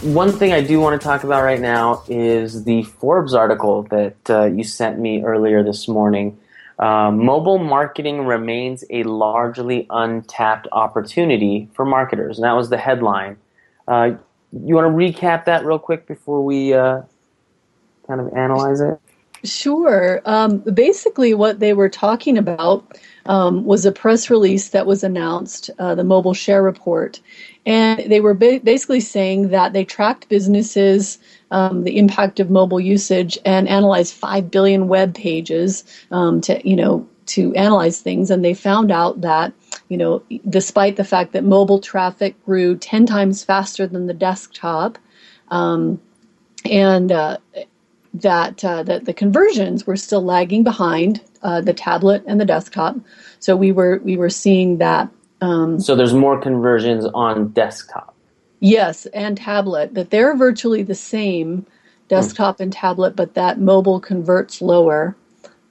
one 0.04 0.32
thing 0.32 0.54
I 0.54 0.62
do 0.62 0.80
want 0.80 1.02
to 1.02 1.04
talk 1.04 1.24
about 1.24 1.42
right 1.42 1.60
now 1.60 2.04
is 2.08 2.66
the 2.66 2.84
Forbes 2.84 3.34
article 3.34 3.82
that 3.84 4.30
uh, 4.30 4.44
you 4.44 4.64
sent 4.64 5.00
me 5.00 5.24
earlier 5.24 5.64
this 5.64 5.88
morning. 5.88 6.38
Uh, 6.80 7.12
mobile 7.12 7.60
marketing 7.60 8.26
remains 8.26 8.84
a 8.90 9.04
largely 9.04 9.86
untapped 9.90 10.68
opportunity 10.72 11.70
for 11.74 11.86
marketers, 11.86 12.38
and 12.38 12.46
that 12.46 12.54
was 12.54 12.70
the 12.70 12.78
headline. 12.78 13.38
Uh, 13.88 14.12
you 14.66 14.76
want 14.76 14.86
to 14.86 14.92
recap 14.92 15.46
that 15.46 15.66
real 15.66 15.80
quick 15.80 16.08
before 16.08 16.44
we 16.44 16.74
uh, 16.74 17.02
kind 18.08 18.22
of 18.22 18.34
analyze 18.34 18.82
it? 18.82 19.00
Sure. 19.44 20.22
Um, 20.26 20.60
basically, 20.60 21.34
what 21.34 21.60
they 21.60 21.74
were 21.74 21.90
talking 21.90 22.38
about 22.38 22.98
um, 23.26 23.66
was 23.66 23.86
a 23.86 23.92
press 23.92 24.30
release 24.30 24.70
that 24.70 24.86
was 24.86 25.04
announced, 25.04 25.70
uh, 25.80 25.96
the 25.96 26.04
Mobile 26.04 26.34
Share 26.34 26.64
Report. 26.64 27.20
And 27.66 28.10
they 28.10 28.22
were 28.22 28.34
ba- 28.34 28.62
basically 28.64 29.02
saying 29.02 29.50
that 29.50 29.74
they 29.74 29.84
tracked 29.84 30.30
businesses, 30.30 31.20
um, 31.54 31.84
the 31.84 31.98
impact 31.98 32.40
of 32.40 32.50
mobile 32.50 32.80
usage, 32.80 33.38
and 33.46 33.70
analyzed 33.70 34.14
5 34.14 34.52
billion 34.52 34.88
web 34.88 35.14
pages 35.14 35.84
um, 36.12 36.42
to, 36.42 36.68
you 36.68 36.76
know, 36.76 37.08
to 37.28 37.54
analyze 37.56 38.02
things. 38.02 38.30
And 38.30 38.44
they 38.44 38.54
found 38.54 38.92
out 38.92 39.22
that, 39.22 39.54
you 39.88 39.98
know, 39.98 40.24
despite 40.50 40.98
the 40.98 41.04
fact 41.04 41.32
that 41.34 41.44
mobile 41.44 41.80
traffic 41.80 42.44
grew 42.44 42.76
10 42.76 43.06
times 43.06 43.44
faster 43.44 43.88
than 43.88 44.08
the 44.08 44.14
desktop, 44.14 44.98
um, 45.50 46.02
and 46.66 47.12
uh, 47.12 47.38
that 48.14 48.64
uh, 48.64 48.84
that 48.84 49.06
the 49.06 49.14
conversions 49.14 49.86
were 49.86 49.98
still 49.98 50.24
lagging 50.24 50.64
behind 50.64 51.22
uh, 51.42 51.62
the 51.62 51.74
tablet 51.74 52.24
and 52.28 52.40
the 52.40 52.46
desktop. 52.46 52.96
So 53.40 53.56
we 53.56 53.72
were 53.72 54.00
we 54.04 54.18
were 54.18 54.30
seeing 54.30 54.78
that. 54.78 55.10
Um, 55.42 55.80
so 55.80 55.96
there's 55.96 56.14
more 56.14 56.40
conversions 56.40 57.06
on 57.06 57.50
desktop. 57.50 58.13
Yes, 58.64 59.06
and 59.08 59.36
tablet. 59.38 59.94
That 59.94 60.10
they're 60.10 60.38
virtually 60.38 60.84
the 60.84 60.96
same, 60.96 61.66
desktop 62.08 62.62
and 62.62 62.72
tablet, 62.72 63.16
but 63.16 63.34
that 63.34 63.60
mobile 63.60 64.00
converts 64.00 64.62
lower. 64.62 65.18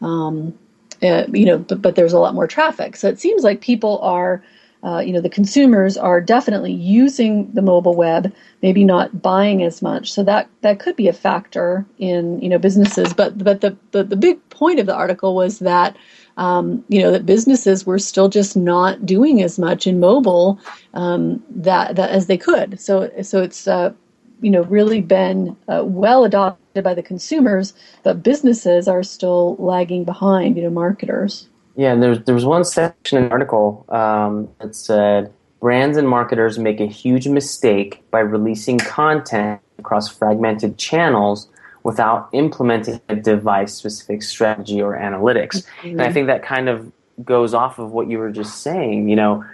Um, 0.02 0.58
uh, 1.02 1.24
you 1.32 1.46
know, 1.46 1.58
but, 1.58 1.80
but 1.80 1.96
there's 1.96 2.12
a 2.12 2.18
lot 2.18 2.34
more 2.34 2.46
traffic. 2.46 2.96
So 2.96 3.08
it 3.08 3.18
seems 3.18 3.44
like 3.44 3.62
people 3.62 3.98
are 4.00 4.42
uh, 4.84 4.98
you 4.98 5.12
know, 5.12 5.20
the 5.20 5.30
consumers 5.30 5.96
are 5.96 6.20
definitely 6.20 6.72
using 6.72 7.50
the 7.52 7.62
mobile 7.62 7.94
web, 7.94 8.34
maybe 8.62 8.84
not 8.84 9.22
buying 9.22 9.62
as 9.62 9.80
much. 9.80 10.12
So 10.12 10.24
that 10.24 10.48
that 10.62 10.80
could 10.80 10.96
be 10.96 11.08
a 11.08 11.12
factor 11.14 11.86
in 11.98 12.40
you 12.42 12.48
know 12.50 12.58
businesses. 12.58 13.14
But 13.14 13.38
but 13.38 13.62
the 13.62 13.76
the, 13.92 14.04
the 14.04 14.16
big 14.16 14.46
point 14.50 14.80
of 14.80 14.86
the 14.86 14.94
article 14.94 15.34
was 15.34 15.60
that. 15.60 15.96
Um, 16.36 16.84
you 16.88 17.00
know 17.00 17.10
that 17.10 17.26
businesses 17.26 17.84
were 17.84 17.98
still 17.98 18.28
just 18.28 18.56
not 18.56 19.04
doing 19.04 19.42
as 19.42 19.58
much 19.58 19.86
in 19.86 20.00
mobile 20.00 20.58
um, 20.94 21.42
that, 21.50 21.96
that 21.96 22.10
as 22.10 22.26
they 22.26 22.38
could. 22.38 22.80
So 22.80 23.10
so 23.22 23.42
it's 23.42 23.68
uh, 23.68 23.92
you 24.40 24.50
know 24.50 24.62
really 24.64 25.00
been 25.00 25.56
uh, 25.68 25.82
well 25.84 26.24
adopted 26.24 26.84
by 26.84 26.94
the 26.94 27.02
consumers, 27.02 27.74
but 28.02 28.22
businesses 28.22 28.88
are 28.88 29.02
still 29.02 29.56
lagging 29.58 30.04
behind. 30.04 30.56
You 30.56 30.64
know 30.64 30.70
marketers. 30.70 31.48
Yeah, 31.76 31.92
and 31.92 32.02
there's 32.02 32.22
there 32.24 32.34
was 32.34 32.44
one 32.44 32.64
section 32.64 33.18
in 33.18 33.24
the 33.24 33.30
article 33.30 33.84
um, 33.88 34.48
that 34.60 34.74
said 34.74 35.32
brands 35.60 35.96
and 35.96 36.08
marketers 36.08 36.58
make 36.58 36.80
a 36.80 36.86
huge 36.86 37.28
mistake 37.28 38.02
by 38.10 38.18
releasing 38.18 38.78
content 38.78 39.60
across 39.78 40.08
fragmented 40.08 40.76
channels 40.76 41.48
without 41.82 42.28
implementing 42.32 43.00
a 43.08 43.16
device 43.16 43.74
specific 43.74 44.22
strategy 44.22 44.80
or 44.80 44.96
analytics. 44.96 45.64
Mm-hmm. 45.64 45.88
And 45.88 46.02
I 46.02 46.12
think 46.12 46.26
that 46.28 46.42
kind 46.42 46.68
of 46.68 46.92
goes 47.24 47.54
off 47.54 47.78
of 47.78 47.92
what 47.92 48.08
you 48.08 48.18
were 48.18 48.30
just 48.30 48.62
saying. 48.62 49.08
You 49.08 49.16
know, 49.16 49.44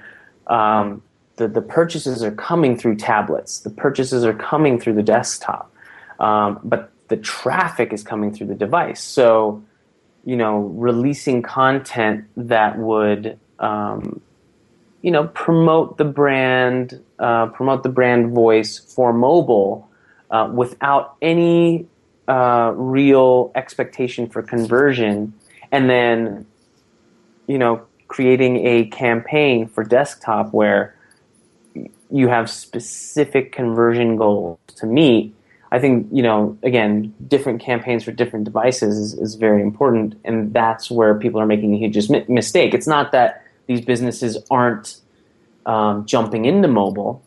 um, 0.47 1.03
the 1.37 1.49
the 1.49 1.63
purchases 1.63 2.23
are 2.23 2.33
coming 2.33 2.77
through 2.77 2.97
tablets, 2.97 3.61
the 3.61 3.71
purchases 3.71 4.25
are 4.25 4.35
coming 4.35 4.79
through 4.79 4.95
the 4.95 5.03
desktop, 5.03 5.73
um, 6.21 6.61
but 6.65 6.93
the 7.09 7.17
traffic 7.17 7.93
is 7.93 8.03
coming 8.03 8.33
through 8.33 8.49
the 8.49 8.55
device. 8.55 9.03
So 9.03 9.63
you 10.29 10.37
know, 10.37 10.59
releasing 10.59 11.41
content 11.41 12.27
that 12.37 12.79
would, 12.79 13.39
um, 13.61 14.21
you 15.01 15.11
know, 15.11 15.29
promote 15.29 15.97
the 15.97 16.05
brand, 16.05 17.03
uh, 17.19 17.47
promote 17.47 17.83
the 17.83 17.89
brand 17.89 18.35
voice 18.35 18.79
for 18.79 19.15
mobile 19.15 19.89
uh, 20.31 20.51
without 20.53 21.17
any 21.23 21.87
uh, 22.29 22.73
real 22.77 23.51
expectation 23.55 24.29
for 24.29 24.43
conversion, 24.43 25.33
and 25.73 25.91
then, 25.91 26.47
you 27.47 27.59
know, 27.59 27.83
creating 28.07 28.67
a 28.67 28.87
campaign 28.87 29.67
for 29.67 29.83
desktop 29.83 30.53
where 30.53 30.95
you 32.11 32.29
have 32.29 32.49
specific 32.49 33.53
conversion 33.53 34.17
goals 34.17 34.59
to 34.77 34.87
meet 34.87 35.35
I 35.71 35.79
think 35.79 36.09
you 36.11 36.23
know 36.23 36.57
again 36.63 37.15
different 37.27 37.61
campaigns 37.61 38.05
for 38.05 38.13
different 38.13 38.45
devices 38.45 38.99
is, 38.99 39.15
is 39.15 39.35
very 39.35 39.61
important, 39.61 40.19
and 40.25 40.53
that's 40.53 40.91
where 40.91 41.15
people 41.15 41.41
are 41.41 41.47
making 41.47 41.75
a 41.75 41.79
huge 41.79 42.09
mistake. 42.29 42.75
It's 42.75 42.87
not 42.87 43.13
that 43.13 43.45
these 43.67 43.83
businesses 43.83 44.39
aren't 44.51 44.99
um, 45.67 46.07
jumping 46.07 46.47
into 46.47 46.69
mobile. 46.69 47.23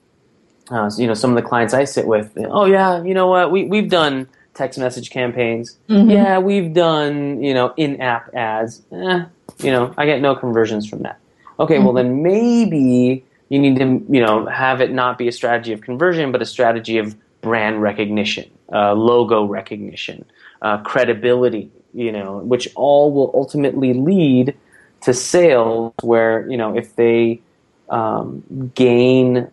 Uh, 0.70 0.90
so, 0.90 1.02
you 1.02 1.08
know, 1.08 1.14
some 1.14 1.30
of 1.30 1.36
the 1.36 1.48
clients 1.48 1.74
I 1.74 1.84
sit 1.84 2.08
with, 2.08 2.36
oh 2.38 2.66
yeah, 2.66 3.04
you 3.04 3.14
know 3.14 3.28
what, 3.28 3.52
we 3.52 3.66
we've 3.66 3.90
done 3.90 4.28
text 4.54 4.80
message 4.80 5.10
campaigns. 5.10 5.78
Mm-hmm. 5.90 6.10
Yeah, 6.10 6.40
we've 6.40 6.74
done 6.74 7.44
you 7.44 7.54
know 7.54 7.74
in-app 7.78 8.34
ads. 8.34 8.82
Eh, 8.92 9.26
you 9.60 9.72
know, 9.72 9.94
I 9.98 10.06
get 10.06 10.22
no 10.22 10.36
conversions 10.36 10.88
from 10.88 11.04
that. 11.04 11.20
Okay, 11.60 11.76
mm-hmm. 11.76 11.86
well 11.86 11.94
then 11.94 12.24
maybe 12.24 13.24
you 13.50 13.60
need 13.60 13.78
to 13.78 14.06
you 14.10 14.22
know 14.22 14.46
have 14.48 14.82
it 14.82 14.92
not 14.92 15.18
be 15.18 15.28
a 15.28 15.32
strategy 15.32 15.74
of 15.74 15.82
conversion, 15.82 16.32
but 16.32 16.42
a 16.42 16.46
strategy 16.46 16.98
of 16.98 17.16
brand 17.42 17.82
recognition, 17.82 18.50
uh, 18.72 18.94
logo 18.94 19.46
recognition, 19.46 20.26
uh, 20.62 20.78
credibility, 20.80 21.70
you 21.94 22.12
know, 22.12 22.38
which 22.40 22.70
all 22.76 23.12
will 23.12 23.32
ultimately 23.34 23.94
lead 23.94 24.56
to 25.02 25.14
sales 25.14 25.94
where, 26.02 26.50
you 26.50 26.58
know, 26.58 26.76
if 26.76 26.96
they 26.96 27.42
um, 27.90 28.72
gain 28.76 29.50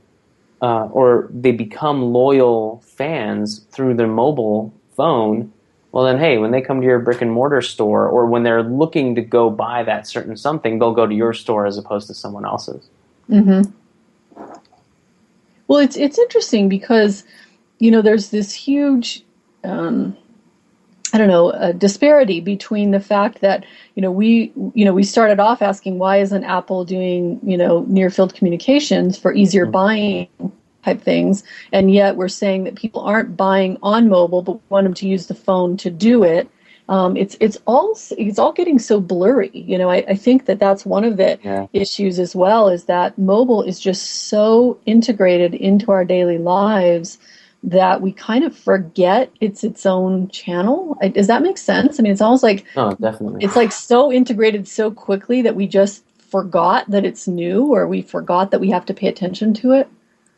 uh, 0.60 0.84
or 0.86 1.28
they 1.30 1.52
become 1.52 2.12
loyal 2.12 2.82
fans 2.84 3.60
through 3.70 3.94
their 3.94 4.08
mobile 4.08 4.72
phone, 4.98 5.52
well, 5.92 6.04
then, 6.04 6.18
hey, 6.18 6.36
when 6.36 6.50
they 6.50 6.60
come 6.60 6.82
to 6.82 6.86
your 6.86 6.98
brick 6.98 7.22
and 7.22 7.32
mortar 7.32 7.62
store 7.62 8.06
or 8.06 8.26
when 8.26 8.42
they're 8.42 8.62
looking 8.62 9.14
to 9.14 9.22
go 9.22 9.48
buy 9.48 9.82
that 9.84 10.06
certain 10.06 10.36
something, 10.36 10.78
they'll 10.78 10.92
go 10.92 11.06
to 11.06 11.14
your 11.14 11.32
store 11.32 11.64
as 11.64 11.78
opposed 11.78 12.08
to 12.08 12.14
someone 12.14 12.44
else's. 12.44 12.90
Mm-hmm. 13.30 13.70
Well, 15.66 15.78
it's 15.80 15.96
it's 15.96 16.18
interesting 16.18 16.68
because 16.68 17.24
you 17.78 17.90
know, 17.90 18.02
there's 18.02 18.30
this 18.30 18.52
huge, 18.52 19.22
um, 19.64 20.16
I 21.12 21.18
don't 21.18 21.28
know, 21.28 21.50
a 21.50 21.72
disparity 21.72 22.40
between 22.40 22.90
the 22.90 23.00
fact 23.00 23.40
that 23.40 23.64
you 23.94 24.02
know 24.02 24.10
we 24.10 24.52
you 24.74 24.84
know 24.84 24.92
we 24.92 25.04
started 25.04 25.40
off 25.40 25.62
asking 25.62 25.98
why 25.98 26.18
isn't 26.18 26.44
Apple 26.44 26.84
doing 26.84 27.40
you 27.42 27.56
know 27.56 27.84
near 27.88 28.10
field 28.10 28.34
communications 28.34 29.16
for 29.16 29.32
easier 29.32 29.64
mm-hmm. 29.64 29.72
buying 29.72 30.28
type 30.88 31.02
things, 31.02 31.44
and 31.72 31.92
yet 31.92 32.16
we're 32.16 32.28
saying 32.28 32.64
that 32.64 32.74
people 32.74 33.02
aren't 33.02 33.36
buying 33.36 33.76
on 33.82 34.08
mobile 34.08 34.42
but 34.42 34.60
want 34.70 34.84
them 34.84 34.94
to 34.94 35.08
use 35.08 35.26
the 35.26 35.34
phone 35.34 35.76
to 35.78 35.90
do 35.90 36.24
it. 36.24 36.48
Um, 36.88 37.16
it's 37.16 37.36
it's 37.38 37.58
all 37.66 37.98
it's 38.16 38.38
all 38.38 38.52
getting 38.52 38.78
so 38.78 39.00
blurry. 39.00 39.50
You 39.52 39.76
know, 39.76 39.90
I, 39.90 40.04
I 40.08 40.16
think 40.16 40.46
that 40.46 40.58
that's 40.58 40.86
one 40.86 41.04
of 41.04 41.18
the 41.18 41.38
yeah. 41.44 41.66
issues 41.72 42.18
as 42.18 42.34
well 42.34 42.68
is 42.68 42.84
that 42.84 43.18
mobile 43.18 43.62
is 43.62 43.78
just 43.78 44.28
so 44.28 44.78
integrated 44.86 45.54
into 45.54 45.90
our 45.90 46.04
daily 46.04 46.38
lives 46.38 47.18
that 47.62 48.00
we 48.00 48.12
kind 48.12 48.44
of 48.44 48.56
forget 48.56 49.30
it's 49.40 49.64
its 49.64 49.84
own 49.84 50.28
channel. 50.28 50.96
Does 51.12 51.26
that 51.26 51.42
make 51.42 51.58
sense? 51.58 51.98
I 51.98 52.02
mean, 52.02 52.12
it's 52.12 52.22
almost 52.22 52.42
like 52.42 52.64
oh, 52.76 52.94
definitely. 52.94 53.44
It's 53.44 53.56
like 53.56 53.72
so 53.72 54.10
integrated 54.10 54.66
so 54.66 54.90
quickly 54.90 55.42
that 55.42 55.56
we 55.56 55.66
just 55.66 56.04
forgot 56.30 56.90
that 56.90 57.04
it's 57.04 57.28
new, 57.28 57.66
or 57.74 57.86
we 57.86 58.00
forgot 58.00 58.50
that 58.50 58.60
we 58.60 58.70
have 58.70 58.86
to 58.86 58.94
pay 58.94 59.08
attention 59.08 59.52
to 59.54 59.72
it. 59.72 59.88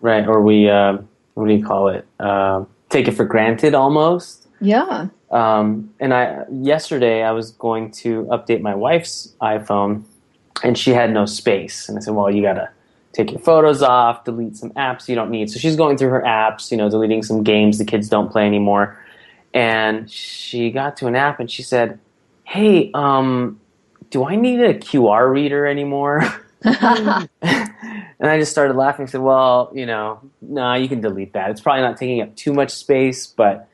Right, 0.01 0.27
or 0.27 0.41
we 0.41 0.69
uh, 0.69 0.99
what 1.35 1.49
do 1.49 1.55
you 1.55 1.65
call 1.65 1.89
it? 1.89 2.07
Uh, 2.19 2.65
take 2.89 3.09
it 3.09 3.13
for 3.13 3.25
granted 3.25 3.75
almost. 3.75 4.49
Yeah. 4.61 5.09
Um, 5.31 5.93
and 6.01 6.13
I 6.13 6.45
yesterday 6.51 7.23
I 7.23 7.33
was 7.33 7.53
going 7.53 7.91
to 7.93 8.25
update 8.25 8.61
my 8.63 8.75
wife's 8.75 9.35
iPhone, 9.41 10.05
and 10.63 10.77
she 10.77 10.91
had 10.91 11.13
no 11.13 11.27
space, 11.27 11.89
and 11.89 11.99
I 11.99 12.01
said, 12.01 12.15
"Well, 12.15 12.31
you 12.31 12.43
gotta." 12.43 12.71
take 13.13 13.33
your 13.33 13.41
photos 13.41 13.83
off, 13.83 14.25
delete 14.25 14.57
some 14.57 14.71
apps 14.71 15.09
you 15.09 15.15
don't 15.15 15.31
need. 15.31 15.51
So 15.51 15.59
she's 15.59 15.77
going 15.77 15.97
through 15.97 16.11
her 16.11 16.23
apps, 16.23 16.71
you 16.71 16.77
know, 16.77 16.89
deleting 16.89 17.23
some 17.23 17.43
games 17.43 17.79
the 17.79 17.85
kids 17.85 18.09
don't 18.09 18.31
play 18.31 18.47
anymore. 18.47 19.05
And 19.53 20.09
she 20.11 20.71
got 20.71 20.97
to 20.99 21.07
an 21.09 21.17
app 21.17 21.41
and 21.41 21.51
she 21.51 21.63
said, 21.63 21.99
"Hey, 22.45 22.91
um, 22.95 23.61
do 24.11 24.25
I 24.25 24.37
need 24.37 24.61
a 24.61 24.75
QR 24.75 25.31
reader 25.31 25.67
anymore? 25.67 26.23
and 26.63 27.29
I 28.21 28.39
just 28.39 28.53
started 28.53 28.77
laughing. 28.77 29.07
I 29.07 29.09
said, 29.09 29.21
well, 29.21 29.71
you 29.75 29.87
know, 29.87 30.21
no, 30.43 30.61
nah, 30.61 30.75
you 30.75 30.89
can 30.89 31.01
delete 31.01 31.33
that. 31.33 31.51
It's 31.51 31.61
probably 31.61 31.83
not 31.83 31.97
taking 31.97 32.21
up 32.21 32.37
too 32.37 32.53
much 32.53 32.71
space, 32.71 33.27
but, 33.27 33.69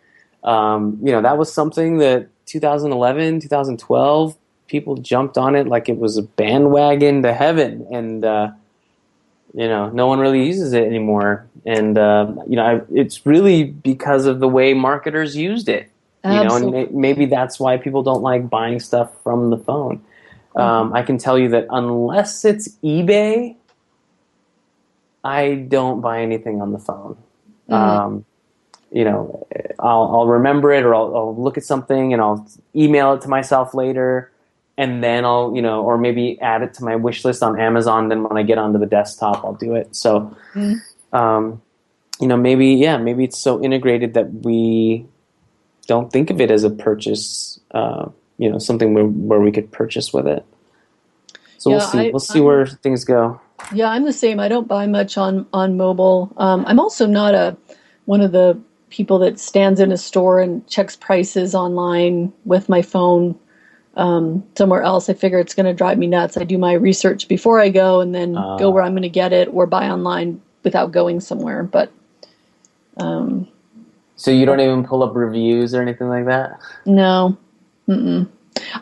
um, 0.45 0.99
you 1.03 1.11
know, 1.11 1.23
that 1.23 1.37
was 1.37 1.53
something 1.53 1.99
that 1.99 2.29
2011, 2.47 3.41
2012, 3.41 4.37
people 4.69 4.97
jumped 4.97 5.37
on 5.37 5.57
it 5.57 5.67
like 5.67 5.89
it 5.89 5.99
was 5.99 6.17
a 6.17 6.23
bandwagon 6.23 7.23
to 7.23 7.35
heaven. 7.35 7.87
And, 7.91 8.25
uh, 8.25 8.51
you 9.55 9.69
know, 9.69 9.89
no 9.91 10.07
one 10.07 10.21
really 10.21 10.47
uses 10.47 10.73
it 10.73 10.85
anymore. 10.85 11.47
And, 11.65 11.99
uh, 11.99 12.33
you 12.47 12.57
know, 12.57 12.65
I, 12.65 12.81
it's 12.93 13.27
really 13.27 13.65
because 13.65 14.27
of 14.27 14.39
the 14.39 14.49
way 14.49 14.75
marketers 14.75 15.37
used 15.37 15.69
it. 15.69 15.91
Absolutely. 16.23 16.67
You 16.67 16.73
know, 16.75 16.79
and 16.81 16.93
may, 16.93 16.99
maybe 17.01 17.27
that's 17.27 17.59
why 17.59 17.77
people 17.79 18.03
don't 18.03 18.23
like 18.23 18.49
buying 18.49 18.81
stuff 18.81 19.11
from 19.23 19.51
the 19.51 19.59
phone. 19.59 20.03
Um, 20.57 20.93
I 20.95 21.03
can 21.03 21.19
tell 21.19 21.39
you 21.39 21.51
that 21.51 21.67
unless 21.71 22.45
it's 22.45 22.69
eBay, 22.83 23.57
I 25.23 25.55
don't 25.55 26.01
buy 26.01 26.21
anything 26.23 26.63
on 26.63 26.73
the 26.73 26.79
phone. 26.79 27.17
Mhm. 27.69 27.75
Um, 27.75 28.25
you 28.91 29.05
know, 29.05 29.47
I'll, 29.79 30.05
I'll 30.15 30.27
remember 30.27 30.73
it 30.73 30.85
or 30.85 30.95
I'll, 30.95 31.15
I'll 31.17 31.37
look 31.37 31.59
at 31.59 31.65
something 31.65 32.13
and 32.13 32.23
I'll 32.23 32.49
email 32.75 33.13
it 33.15 33.21
to 33.23 33.29
myself 33.29 33.75
later. 33.75 34.31
And 34.79 35.03
then 35.03 35.25
I'll, 35.25 35.53
you 35.55 35.63
know, 35.63 35.83
or 35.83 35.99
maybe 35.99 36.41
add 36.41 36.63
it 36.63 36.75
to 36.75 36.85
my 36.85 36.97
wish 36.97 37.25
list 37.25 37.43
on 37.43 37.59
Amazon. 37.59 38.09
Then 38.09 38.23
when 38.23 38.37
I 38.37 38.43
get 38.43 38.59
onto 38.59 38.79
the 38.79 38.87
desktop, 38.87 39.45
I'll 39.45 39.55
do 39.55 39.75
it. 39.75 39.97
So, 39.97 40.35
Mhm. 40.55 40.81
um, 41.13 41.63
you 42.21 42.29
know, 42.29 42.37
maybe, 42.37 42.69
yeah, 42.69 42.97
maybe 42.97 43.25
it's 43.25 43.39
so 43.39 43.63
integrated 43.63 44.15
that 44.15 44.33
we 44.45 45.07
don't 45.87 46.13
think 46.13 46.31
of 46.31 46.41
it 46.41 46.51
as 46.51 46.63
a 46.63 46.71
purchase, 46.71 47.59
uh, 47.73 48.09
you 48.39 48.51
know, 48.51 48.59
something 48.59 48.95
where, 48.95 49.05
where 49.07 49.41
we 49.41 49.51
could 49.53 49.71
purchase 49.73 50.13
with 50.13 50.27
it. 50.27 50.45
So 51.59 51.71
we'll 51.71 51.81
see. 51.81 51.99
I- 51.99 52.11
we'll 52.11 52.21
see 52.21 52.39
I'm- 52.39 52.45
where 52.47 52.67
things 52.67 53.05
go. 53.05 53.41
Yeah, 53.73 53.89
I'm 53.89 54.05
the 54.05 54.13
same. 54.13 54.39
I 54.39 54.49
don't 54.49 54.69
buy 54.69 54.87
much 54.87 55.17
on 55.17 55.47
on 55.53 55.77
mobile. 55.79 56.31
Um, 56.37 56.65
I'm 56.67 56.79
also 56.79 57.07
not 57.07 57.35
a 57.35 57.57
one 58.05 58.21
of 58.21 58.31
the 58.33 58.59
people 58.91 59.19
that 59.21 59.39
stands 59.41 59.81
in 59.81 59.91
a 59.91 59.97
store 59.97 60.41
and 60.41 60.65
checks 60.69 60.95
prices 60.95 61.55
online 61.55 62.33
with 62.45 62.69
my 62.69 62.83
phone 62.83 63.35
um, 63.97 64.45
somewhere 64.57 64.83
else. 64.83 65.09
I 65.09 65.15
figure 65.15 65.39
it's 65.39 65.55
going 65.55 65.65
to 65.67 65.73
drive 65.73 65.97
me 65.97 66.07
nuts. 66.07 66.37
I 66.37 66.45
do 66.45 66.59
my 66.59 66.75
research 66.75 67.27
before 67.29 67.59
I 67.61 67.71
go, 67.71 68.01
and 68.01 68.15
then 68.15 68.37
Ah. 68.37 68.59
go 68.59 68.69
where 68.71 68.83
I'm 68.83 68.93
going 68.93 69.03
to 69.03 69.09
get 69.09 69.33
it, 69.33 69.49
or 69.53 69.67
buy 69.67 69.89
online 69.89 70.41
without 70.63 70.93
going 70.93 71.21
somewhere. 71.21 71.63
But 71.63 71.91
um, 72.99 73.49
So 74.17 74.31
you 74.31 74.45
don't 74.47 74.61
even 74.61 74.85
pull 74.85 75.03
up 75.03 75.15
reviews 75.17 75.75
or 75.75 75.81
anything 75.83 76.09
like 76.09 76.27
that. 76.27 76.59
no, 76.85 77.37
Mm-mm. 77.89 78.29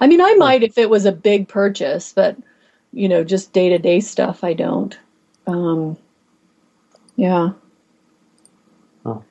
I 0.01 0.07
mean, 0.07 0.21
I 0.21 0.35
might 0.35 0.62
if 0.62 0.79
it 0.79 0.90
was 0.90 1.05
a 1.05 1.12
big 1.12 1.49
purchase, 1.49 2.12
but 2.14 2.37
you 2.93 3.09
know, 3.09 3.25
just 3.25 3.53
day 3.53 3.69
to 3.71 3.79
day 3.79 4.01
stuff, 4.01 4.45
I 4.45 4.55
don't. 4.55 4.99
Um, 5.47 5.97
yeah. 7.17 7.51
Oh. 9.05 9.25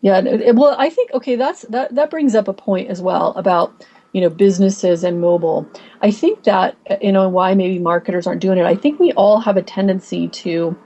Yeah. 0.00 0.18
it- 0.18 0.40
it- 0.42 0.56
well, 0.56 0.74
I 0.78 0.90
think 0.90 1.12
okay. 1.14 1.36
That's 1.36 1.62
that. 1.62 1.94
That 1.94 2.10
brings 2.10 2.34
up 2.34 2.48
a 2.48 2.52
point 2.52 2.90
as 2.90 3.00
well 3.00 3.32
about 3.36 3.86
you 4.12 4.20
know 4.20 4.30
businesses 4.30 5.04
and 5.04 5.20
mobile. 5.20 5.66
I 6.02 6.10
think 6.10 6.44
that 6.44 6.76
uh, 6.90 6.96
you 7.00 7.12
know 7.12 7.28
why 7.28 7.54
maybe 7.54 7.78
marketers 7.78 8.26
aren't 8.26 8.42
doing 8.42 8.58
it. 8.58 8.66
I 8.66 8.76
think 8.76 8.98
we 9.00 9.12
all 9.12 9.40
have 9.40 9.56
a 9.56 9.62
tendency 9.62 10.28
to 10.28 10.76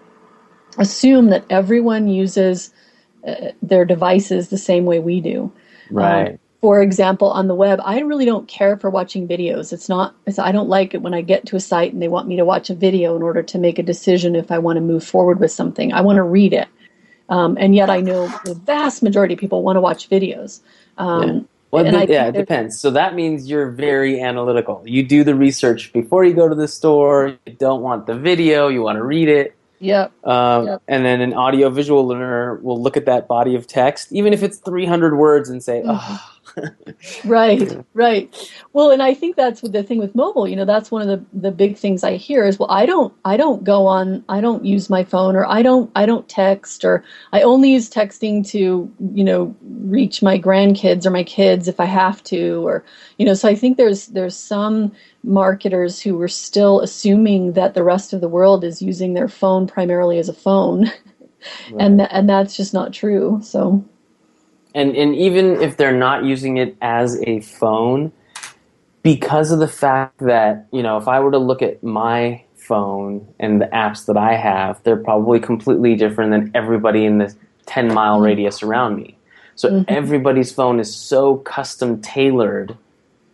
assume 0.79 1.29
that 1.31 1.45
everyone 1.51 2.09
uses 2.09 2.73
uh, 3.27 3.51
their 3.63 3.85
devices 3.85 4.49
the 4.49 4.59
same 4.59 4.85
way 4.85 4.99
we 5.01 5.21
do. 5.21 5.53
Right. 5.91 6.33
Um, 6.33 6.39
for 6.63 6.81
example, 6.81 7.29
on 7.29 7.49
the 7.49 7.57
web, 7.57 7.81
I 7.85 7.99
really 8.01 8.25
don't 8.25 8.47
care 8.47 8.77
for 8.77 8.89
watching 8.89 9.27
videos. 9.27 9.73
It's 9.73 9.89
not, 9.89 10.15
it's, 10.27 10.39
I 10.39 10.53
don't 10.53 10.69
like 10.69 10.95
it 10.95 11.03
when 11.03 11.13
I 11.13 11.21
get 11.21 11.45
to 11.47 11.57
a 11.57 11.61
site 11.61 11.93
and 11.93 12.01
they 12.01 12.07
want 12.07 12.29
me 12.29 12.37
to 12.37 12.45
watch 12.45 12.71
a 12.71 12.75
video 12.75 13.17
in 13.17 13.23
order 13.23 13.43
to 13.43 13.59
make 13.59 13.81
a 13.81 13.83
decision 13.83 14.37
if 14.37 14.53
I 14.53 14.59
want 14.59 14.77
to 14.77 14.81
move 14.81 15.05
forward 15.05 15.41
with 15.41 15.51
something. 15.51 15.93
I 15.93 16.03
want 16.03 16.19
to 16.19 16.23
read 16.23 16.53
it. 16.53 16.69
Um, 17.29 17.57
and 17.59 17.75
yet 17.75 17.91
I 17.91 18.01
know 18.01 18.29
the 18.45 18.55
vast 18.55 19.03
majority 19.03 19.35
of 19.35 19.41
people 19.41 19.65
want 19.65 19.75
to 19.77 19.81
watch 19.81 20.09
videos. 20.09 20.61
Um, 20.99 21.49
Well, 21.73 21.85
and 21.85 21.97
it- 21.97 22.09
I 22.09 22.13
yeah, 22.13 22.29
it 22.29 22.35
depends. 22.35 22.79
So 22.79 22.91
that 22.93 23.17
means 23.17 23.51
you're 23.51 23.71
very 23.71 24.21
analytical. 24.21 24.83
You 24.87 25.03
do 25.03 25.25
the 25.25 25.35
research 25.35 25.93
before 25.93 26.25
you 26.25 26.33
go 26.33 26.49
to 26.49 26.55
the 26.55 26.69
store. 26.69 27.39
You 27.45 27.55
don't 27.55 27.83
want 27.83 28.07
the 28.07 28.15
video. 28.15 28.69
You 28.69 28.83
want 28.83 28.99
to 28.99 29.03
read 29.05 29.29
it. 29.29 29.57
Yep. 29.81 30.13
Um, 30.25 30.67
Yep. 30.67 30.83
And 30.87 31.05
then 31.05 31.21
an 31.23 31.35
audio 31.35 31.71
visual 31.71 32.07
learner 32.07 32.61
will 32.63 32.81
look 32.81 32.97
at 32.97 33.07
that 33.07 33.27
body 33.27 33.57
of 33.57 33.67
text, 33.67 34.13
even 34.13 34.33
if 34.33 34.45
it's 34.45 34.59
300 34.59 35.17
words, 35.17 35.51
and 35.51 35.61
say, 35.61 35.83
oh, 35.85 36.32
right 37.25 37.79
right. 37.95 38.53
Well 38.73 38.91
and 38.91 39.03
i 39.03 39.15
think 39.15 39.37
that's 39.37 39.61
the 39.61 39.83
thing 39.83 39.99
with 39.99 40.15
mobile 40.15 40.49
you 40.49 40.57
know 40.57 40.65
that's 40.65 40.91
one 40.91 41.03
of 41.03 41.09
the 41.09 41.25
the 41.41 41.51
big 41.53 41.77
things 41.77 42.05
i 42.05 42.17
hear 42.17 42.45
is 42.45 42.59
well 42.59 42.71
i 42.71 42.87
don't 42.87 43.15
i 43.25 43.37
don't 43.37 43.65
go 43.65 43.87
on 43.87 44.25
i 44.29 44.41
don't 44.41 44.65
use 44.65 44.91
my 44.91 45.05
phone 45.05 45.37
or 45.37 45.47
i 45.47 45.63
don't 45.63 45.91
i 45.97 46.07
don't 46.07 46.29
text 46.29 46.85
or 46.85 47.05
i 47.33 47.43
only 47.43 47.73
use 47.73 47.91
texting 47.91 48.47
to 48.49 48.93
you 49.15 49.25
know 49.25 49.55
reach 49.63 50.23
my 50.23 50.39
grandkids 50.39 51.07
or 51.07 51.11
my 51.11 51.25
kids 51.25 51.69
if 51.69 51.81
i 51.81 51.85
have 51.87 52.23
to 52.25 52.67
or 52.67 52.85
you 53.19 53.27
know 53.27 53.35
so 53.35 53.49
i 53.49 53.55
think 53.55 53.77
there's 53.77 54.07
there's 54.09 54.37
some 54.37 54.93
marketers 55.25 56.01
who 56.01 56.21
are 56.21 56.29
still 56.29 56.81
assuming 56.81 57.53
that 57.53 57.75
the 57.75 57.85
rest 57.85 58.13
of 58.13 58.21
the 58.21 58.29
world 58.29 58.65
is 58.65 58.83
using 58.83 59.15
their 59.15 59.29
phone 59.29 59.67
primarily 59.67 60.19
as 60.19 60.29
a 60.29 60.35
phone. 60.35 60.91
And 61.79 61.99
tha- 61.99 62.13
and 62.15 62.29
that's 62.29 62.57
just 62.57 62.73
not 62.73 62.93
true 62.93 63.41
so 63.43 63.85
and 64.75 64.97
and 64.97 65.15
even 65.15 65.61
if 65.61 65.77
they're 65.77 65.97
not 65.97 66.25
using 66.25 66.57
it 66.57 66.77
as 66.83 67.21
a 67.27 67.41
phone 67.41 68.13
because 69.03 69.51
of 69.51 69.59
the 69.59 69.69
fact 69.69 70.19
that 70.19 70.67
you 70.73 70.83
know 70.83 70.97
if 70.97 71.09
i 71.09 71.19
were 71.21 71.31
to 71.31 71.39
look 71.39 71.63
at 71.63 71.83
my 71.83 72.43
phone 72.57 73.27
and 73.41 73.61
the 73.61 73.67
apps 73.67 74.07
that 74.07 74.17
i 74.17 74.35
have 74.35 74.83
they're 74.85 74.97
probably 74.97 75.41
completely 75.41 75.95
different 75.97 76.31
than 76.31 76.51
everybody 76.55 77.05
in 77.05 77.19
the 77.19 77.35
10 77.67 77.93
mile 77.95 78.21
radius 78.21 78.63
around 78.63 78.97
me. 78.97 79.17
So 79.55 79.69
Mhm. 79.71 79.85
everybody's 79.89 80.53
phone 80.53 80.81
is 80.81 80.95
so 80.95 81.37
custom 81.37 82.01
tailored 82.01 82.77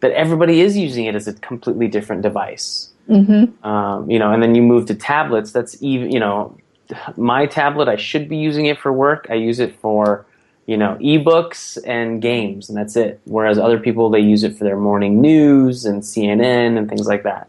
that 0.00 0.12
everybody 0.12 0.60
is 0.60 0.76
using 0.76 1.06
it 1.06 1.14
as 1.14 1.26
a 1.26 1.32
completely 1.34 1.88
different 1.88 2.22
device. 2.22 2.90
Hmm 3.06 3.44
um, 3.64 4.10
you 4.10 4.18
know 4.18 4.32
and 4.32 4.42
then 4.42 4.54
you 4.54 4.62
move 4.62 4.86
to 4.86 4.94
tablets 4.94 5.50
that's 5.52 5.76
even 5.82 6.12
you 6.12 6.20
know 6.20 6.56
my 7.16 7.46
tablet 7.46 7.88
i 7.88 7.96
should 7.96 8.28
be 8.28 8.36
using 8.36 8.66
it 8.66 8.78
for 8.78 8.92
work. 8.92 9.26
I 9.30 9.34
use 9.34 9.58
it 9.60 9.74
for 9.80 10.24
you 10.68 10.76
know 10.76 10.96
ebooks 11.00 11.78
and 11.86 12.22
games 12.22 12.68
and 12.68 12.78
that's 12.78 12.94
it 12.94 13.20
whereas 13.24 13.58
other 13.58 13.80
people 13.80 14.10
they 14.10 14.20
use 14.20 14.44
it 14.44 14.56
for 14.56 14.64
their 14.64 14.76
morning 14.76 15.20
news 15.20 15.84
and 15.84 16.02
cnn 16.02 16.78
and 16.78 16.88
things 16.88 17.06
like 17.08 17.24
that 17.24 17.48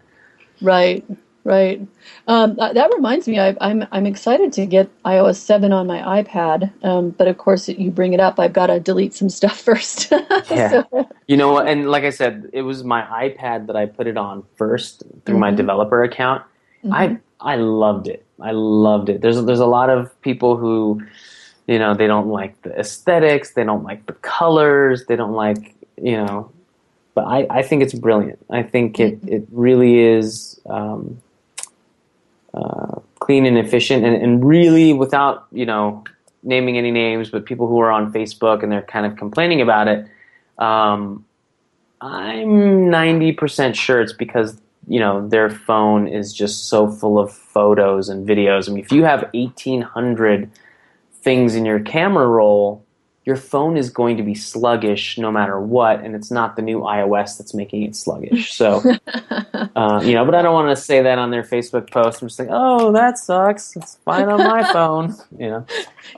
Right, 0.62 1.05
right. 1.45 1.82
Um, 2.27 2.55
that, 2.58 2.91
reminds 2.93 3.27
me, 3.27 3.39
I, 3.39 3.55
I'm 3.62 3.88
I'm 3.91 4.05
excited 4.05 4.51
to 4.53 4.65
get 4.65 4.89
iOS 5.03 5.38
seven 5.38 5.71
on 5.71 5.88
my 5.88 6.21
iPad. 6.21 6.71
Um, 6.84 7.12
but 7.12 7.27
of 7.29 7.38
course, 7.38 7.69
you 7.69 7.91
bring 7.91 8.13
it 8.13 8.19
up, 8.19 8.39
I've 8.39 8.53
got 8.53 8.67
to 8.67 8.79
delete 8.79 9.13
some 9.13 9.29
stuff 9.29 9.60
first. 9.69 10.12
yeah 10.51 10.84
you 11.27 11.38
know 11.38 11.60
and 11.60 11.89
like 11.91 12.03
i 12.03 12.10
said 12.10 12.49
it 12.53 12.63
was 12.63 12.84
my 12.84 13.03
ipad 13.23 13.67
that 13.67 13.75
i 13.75 13.86
put 13.86 14.08
it 14.08 14.17
on 14.17 14.43
first 14.58 15.03
through 15.25 15.38
my 15.38 15.51
Mhm. 15.51 15.58
developer 15.58 16.03
account 16.03 16.43
i 16.91 17.08
Mhm. 17.08 17.21
i 17.39 17.55
loved 17.55 18.08
it 18.08 18.25
i 18.41 18.51
loved 18.51 19.10
it 19.10 19.21
there's 19.21 19.43
there's 19.45 19.60
a 19.60 19.65
lot 19.67 19.89
of 19.89 20.19
people 20.21 20.58
who 20.58 21.01
you 21.69 21.77
know 21.77 21.93
they 21.93 22.08
don't 22.08 22.27
like 22.27 22.60
the 22.63 22.71
aesthetics 22.79 23.53
they 23.53 23.63
don't 23.63 23.84
like 23.84 24.03
the 24.08 24.13
colors 24.13 25.05
they 25.05 25.15
don't 25.15 25.34
like 25.34 25.75
you 26.01 26.17
know 26.17 26.51
but 27.13 27.25
i 27.25 27.45
i 27.49 27.62
think 27.62 27.84
it's 27.84 27.93
brilliant. 27.93 28.39
I 28.49 28.63
think 28.63 28.99
it 28.99 29.19
it 29.27 29.43
really 29.51 29.99
is 29.99 30.60
um 30.65 31.21
uh, 32.51 32.95
clean 33.19 33.45
and 33.45 33.60
efficient 33.60 34.03
and, 34.03 34.15
and 34.23 34.43
really 34.43 34.91
without 34.93 35.45
you 35.51 35.65
know 35.65 36.03
naming 36.41 36.77
any 36.79 36.89
names 36.89 37.29
but 37.29 37.45
people 37.45 37.67
who 37.67 37.79
are 37.79 37.91
on 37.91 38.12
facebook 38.12 38.63
and 38.63 38.71
they're 38.71 38.82
kind 38.82 39.05
of 39.05 39.15
complaining 39.15 39.62
about 39.62 39.88
it 39.88 40.08
um, 40.58 41.23
i'm 42.01 42.89
90% 42.89 43.75
sure 43.75 44.01
it's 44.01 44.13
because 44.13 44.60
you 44.88 44.99
know 44.99 45.27
their 45.27 45.51
phone 45.51 46.08
is 46.08 46.34
just 46.34 46.67
so 46.69 46.89
full 46.89 47.19
of 47.19 47.32
photos 47.32 48.10
and 48.10 48.27
videos. 48.27 48.67
I 48.67 48.73
mean 48.73 48.84
if 48.84 48.91
you 48.91 49.03
have 49.03 49.21
1800 49.34 50.49
things 51.29 51.53
in 51.55 51.63
your 51.65 51.79
camera 51.79 52.27
roll 52.27 52.83
your 53.25 53.35
phone 53.35 53.77
is 53.77 53.91
going 53.91 54.17
to 54.17 54.23
be 54.23 54.33
sluggish 54.33 55.15
no 55.19 55.31
matter 55.31 55.59
what 55.59 55.99
and 56.03 56.15
it's 56.15 56.31
not 56.31 56.55
the 56.55 56.61
new 56.63 56.79
ios 56.79 57.37
that's 57.37 57.53
making 57.53 57.83
it 57.83 57.95
sluggish. 57.95 58.51
So 58.53 58.81
uh, 59.75 60.01
you 60.03 60.13
know 60.15 60.25
but 60.25 60.33
i 60.33 60.41
don't 60.41 60.53
want 60.55 60.75
to 60.75 60.81
say 60.81 61.03
that 61.03 61.19
on 61.19 61.29
their 61.29 61.43
facebook 61.43 61.91
post. 61.91 62.21
I'm 62.23 62.27
just 62.29 62.39
like 62.39 62.47
oh 62.51 62.91
that 62.93 63.19
sucks. 63.19 63.75
It's 63.75 63.95
fine 64.05 64.27
on 64.29 64.39
my 64.39 64.63
phone. 64.73 65.15
You 65.37 65.47
know 65.51 65.65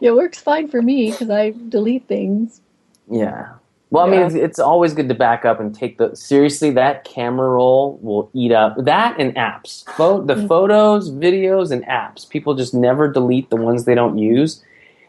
it 0.01 0.11
works 0.15 0.39
fine 0.39 0.69
for 0.69 0.81
me 0.81 1.11
because 1.11 1.29
I 1.29 1.53
delete 1.69 2.07
things. 2.07 2.61
yeah. 3.09 3.53
Well 3.89 4.05
i 4.05 4.09
mean 4.09 4.21
it's, 4.21 4.35
it's 4.35 4.59
always 4.59 4.93
good 4.93 5.09
to 5.09 5.15
back 5.15 5.43
up 5.43 5.59
and 5.59 5.75
take 5.75 5.97
the 5.97 6.15
seriously 6.15 6.71
that 6.71 7.03
camera 7.03 7.49
roll 7.49 7.99
will 8.01 8.29
eat 8.33 8.53
up 8.53 8.75
that 8.91 9.19
and 9.19 9.35
apps. 9.35 9.83
Pho- 9.97 10.23
the 10.23 10.35
Mhm. 10.35 10.47
photos 10.47 11.11
videos 11.11 11.71
and 11.71 11.83
apps. 11.87 12.29
People 12.29 12.55
just 12.55 12.73
never 12.73 13.11
delete 13.11 13.49
the 13.49 13.57
ones 13.57 13.83
they 13.83 13.95
don't 13.95 14.17
use 14.17 14.63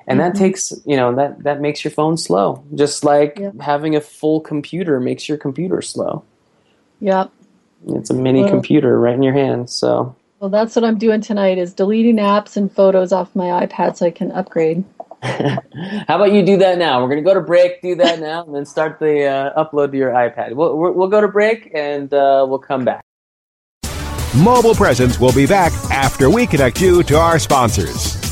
and 0.06 0.18
that 0.20 0.34
Mhm. 0.34 0.38
takes 0.38 0.72
you 0.84 0.96
know 0.96 1.14
that 1.14 1.42
that 1.44 1.60
makes 1.60 1.84
your 1.84 1.90
phone 1.90 2.16
slow 2.16 2.62
just 2.74 3.04
like 3.04 3.38
Yep. 3.38 3.60
having 3.60 3.94
a 3.96 4.00
full 4.00 4.40
computer 4.40 5.00
makes 5.00 5.28
your 5.28 5.38
computer 5.38 5.80
slow 5.82 6.22
Yep, 7.00 7.30
It's 7.88 8.10
a 8.10 8.14
mini 8.14 8.42
Well- 8.42 8.50
computer 8.50 9.00
right 9.00 9.14
in 9.14 9.22
your 9.24 9.32
hand. 9.34 9.68
So 9.70 10.14
Well, 10.38 10.50
that's 10.50 10.74
what 10.76 10.84
I'm 10.84 10.98
doing 10.98 11.20
tonight 11.20 11.58
is 11.58 11.72
deleting 11.72 12.16
apps 12.16 12.56
and 12.56 12.70
photos 12.70 13.12
off 13.12 13.34
my 13.34 13.66
iPad 13.66 13.96
so 13.96 14.06
I 14.06 14.10
can 14.10 14.30
upgrade. 14.32 14.84
How 15.22 16.16
about 16.16 16.32
you 16.32 16.44
do 16.44 16.56
that 16.58 16.78
now? 16.78 17.00
We're 17.00 17.08
going 17.08 17.22
to 17.22 17.28
go 17.28 17.34
to 17.34 17.40
break, 17.40 17.80
do 17.82 17.94
that 17.96 18.18
now, 18.20 18.44
and 18.44 18.52
then 18.54 18.64
start 18.66 18.98
the 18.98 19.24
uh, 19.24 19.64
upload 19.64 19.92
to 19.92 19.96
your 19.96 20.10
iPad. 20.10 20.54
We'll, 20.54 20.76
we'll 20.76 20.92
we'll 20.92 21.08
go 21.08 21.20
to 21.20 21.28
break 21.28 21.70
and 21.74 22.12
uh, 22.12 22.44
we'll 22.48 22.58
come 22.58 22.84
back. 22.84 23.02
Mobile 24.36 24.74
Presence 24.74 25.20
will 25.20 25.32
be 25.32 25.46
back 25.46 25.72
after 25.90 26.30
we 26.30 26.46
connect 26.46 26.80
you 26.80 27.02
to 27.04 27.16
our 27.18 27.38
sponsors. 27.38 28.31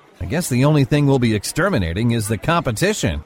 I 0.21 0.25
guess 0.25 0.49
the 0.49 0.65
only 0.65 0.83
thing 0.83 1.07
we'll 1.07 1.17
be 1.17 1.33
exterminating 1.33 2.11
is 2.11 2.27
the 2.27 2.37
competition. 2.37 3.23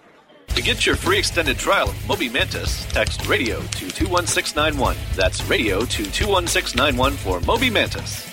To 0.48 0.62
get 0.62 0.86
your 0.86 0.96
free 0.96 1.18
extended 1.18 1.58
trial 1.58 1.90
of 1.90 2.08
Moby 2.08 2.30
Mantis, 2.30 2.86
text 2.86 3.28
radio 3.28 3.60
to 3.60 3.90
21691. 3.92 4.96
That's 5.14 5.44
radio 5.44 5.82
to 5.82 6.04
21691 6.06 7.12
for 7.18 7.42
Moby 7.42 7.70
Mantis. 7.70 8.26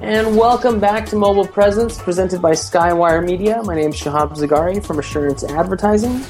And 0.00 0.34
welcome 0.34 0.80
back 0.80 1.04
to 1.10 1.16
Mobile 1.16 1.46
Presence, 1.46 1.98
presented 1.98 2.40
by 2.40 2.52
Skywire 2.52 3.22
Media. 3.22 3.62
My 3.64 3.74
name 3.74 3.90
is 3.90 3.96
Shahab 3.96 4.34
Zagari 4.34 4.82
from 4.82 4.98
Assurance 4.98 5.44
Advertising. 5.44 6.24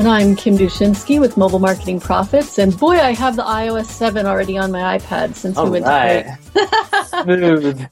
And 0.00 0.08
I'm 0.08 0.34
Kim 0.34 0.56
Dushinski 0.56 1.20
with 1.20 1.36
Mobile 1.36 1.58
Marketing 1.58 2.00
Profits. 2.00 2.58
And 2.58 2.74
boy, 2.74 2.98
I 2.98 3.12
have 3.12 3.36
the 3.36 3.42
iOS 3.42 3.84
7 3.84 4.24
already 4.24 4.56
on 4.56 4.72
my 4.72 4.98
iPad 4.98 5.34
since 5.34 5.58
we 5.58 5.68
went 5.68 5.84
right. 5.84 6.24
to 6.54 7.04
Smooth. 7.04 7.86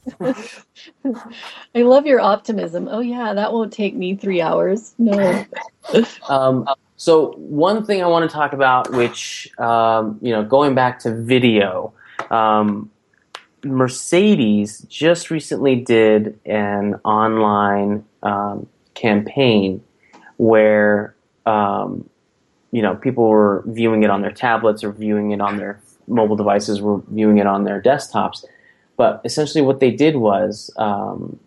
I 1.75 1.83
love 1.83 2.07
your 2.07 2.19
optimism. 2.19 2.87
Oh, 2.89 3.01
yeah, 3.01 3.35
that 3.35 3.53
won't 3.53 3.71
take 3.71 3.93
me 3.93 4.15
three 4.15 4.41
hours. 4.41 4.95
No. 4.97 5.45
Um, 6.27 6.67
so 6.97 7.33
one 7.33 7.85
thing 7.85 8.01
I 8.01 8.07
want 8.07 8.27
to 8.27 8.33
talk 8.33 8.53
about, 8.53 8.91
which 8.91 9.47
um, 9.59 10.17
you 10.19 10.31
know, 10.31 10.43
going 10.43 10.73
back 10.73 10.97
to 11.01 11.15
video, 11.15 11.93
um, 12.31 12.89
Mercedes 13.63 14.79
just 14.89 15.29
recently 15.29 15.75
did 15.75 16.39
an 16.45 16.95
online 17.05 18.03
um, 18.23 18.67
campaign 18.95 19.83
where 20.37 21.15
um, 21.49 22.09
you 22.71 22.81
know 22.81 22.95
people 22.95 23.27
were 23.27 23.63
viewing 23.65 24.03
it 24.03 24.09
on 24.09 24.21
their 24.21 24.31
tablets 24.31 24.83
or 24.83 24.91
viewing 24.91 25.31
it 25.31 25.41
on 25.41 25.57
their 25.57 25.81
mobile 26.07 26.35
devices, 26.35 26.81
were 26.81 27.01
viewing 27.09 27.37
it 27.37 27.47
on 27.47 27.63
their 27.63 27.81
desktops. 27.81 28.45
But 28.97 29.21
essentially, 29.23 29.63
what 29.63 29.79
they 29.79 29.91
did 29.91 30.17
was 30.17 30.71
um, 30.77 31.39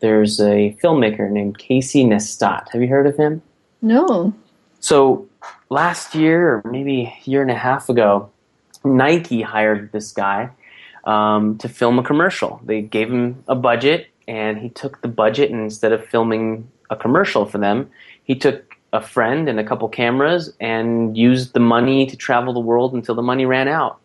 there's 0.00 0.40
a 0.40 0.76
filmmaker 0.82 1.30
named 1.30 1.58
Casey 1.58 2.04
Neistat. 2.04 2.68
Have 2.70 2.82
you 2.82 2.88
heard 2.88 3.06
of 3.06 3.16
him? 3.16 3.42
No. 3.82 4.32
So 4.80 5.26
last 5.68 6.14
year, 6.14 6.54
or 6.54 6.70
maybe 6.70 7.04
a 7.04 7.30
year 7.30 7.42
and 7.42 7.50
a 7.50 7.56
half 7.56 7.88
ago, 7.88 8.30
Nike 8.84 9.42
hired 9.42 9.92
this 9.92 10.12
guy 10.12 10.50
um, 11.04 11.58
to 11.58 11.68
film 11.68 11.98
a 11.98 12.02
commercial. 12.02 12.60
They 12.64 12.82
gave 12.82 13.10
him 13.10 13.44
a 13.48 13.54
budget, 13.54 14.08
and 14.26 14.58
he 14.58 14.68
took 14.70 15.02
the 15.02 15.08
budget, 15.08 15.50
and 15.50 15.60
instead 15.60 15.92
of 15.92 16.04
filming 16.06 16.68
a 16.88 16.96
commercial 16.96 17.44
for 17.46 17.58
them, 17.58 17.90
he 18.24 18.34
took 18.34 18.75
a 18.96 19.00
friend 19.00 19.48
and 19.48 19.60
a 19.60 19.64
couple 19.64 19.88
cameras 19.88 20.52
and 20.60 21.16
used 21.16 21.52
the 21.52 21.60
money 21.60 22.06
to 22.06 22.16
travel 22.16 22.52
the 22.52 22.60
world 22.60 22.94
until 22.94 23.14
the 23.14 23.22
money 23.22 23.46
ran 23.46 23.68
out. 23.68 24.00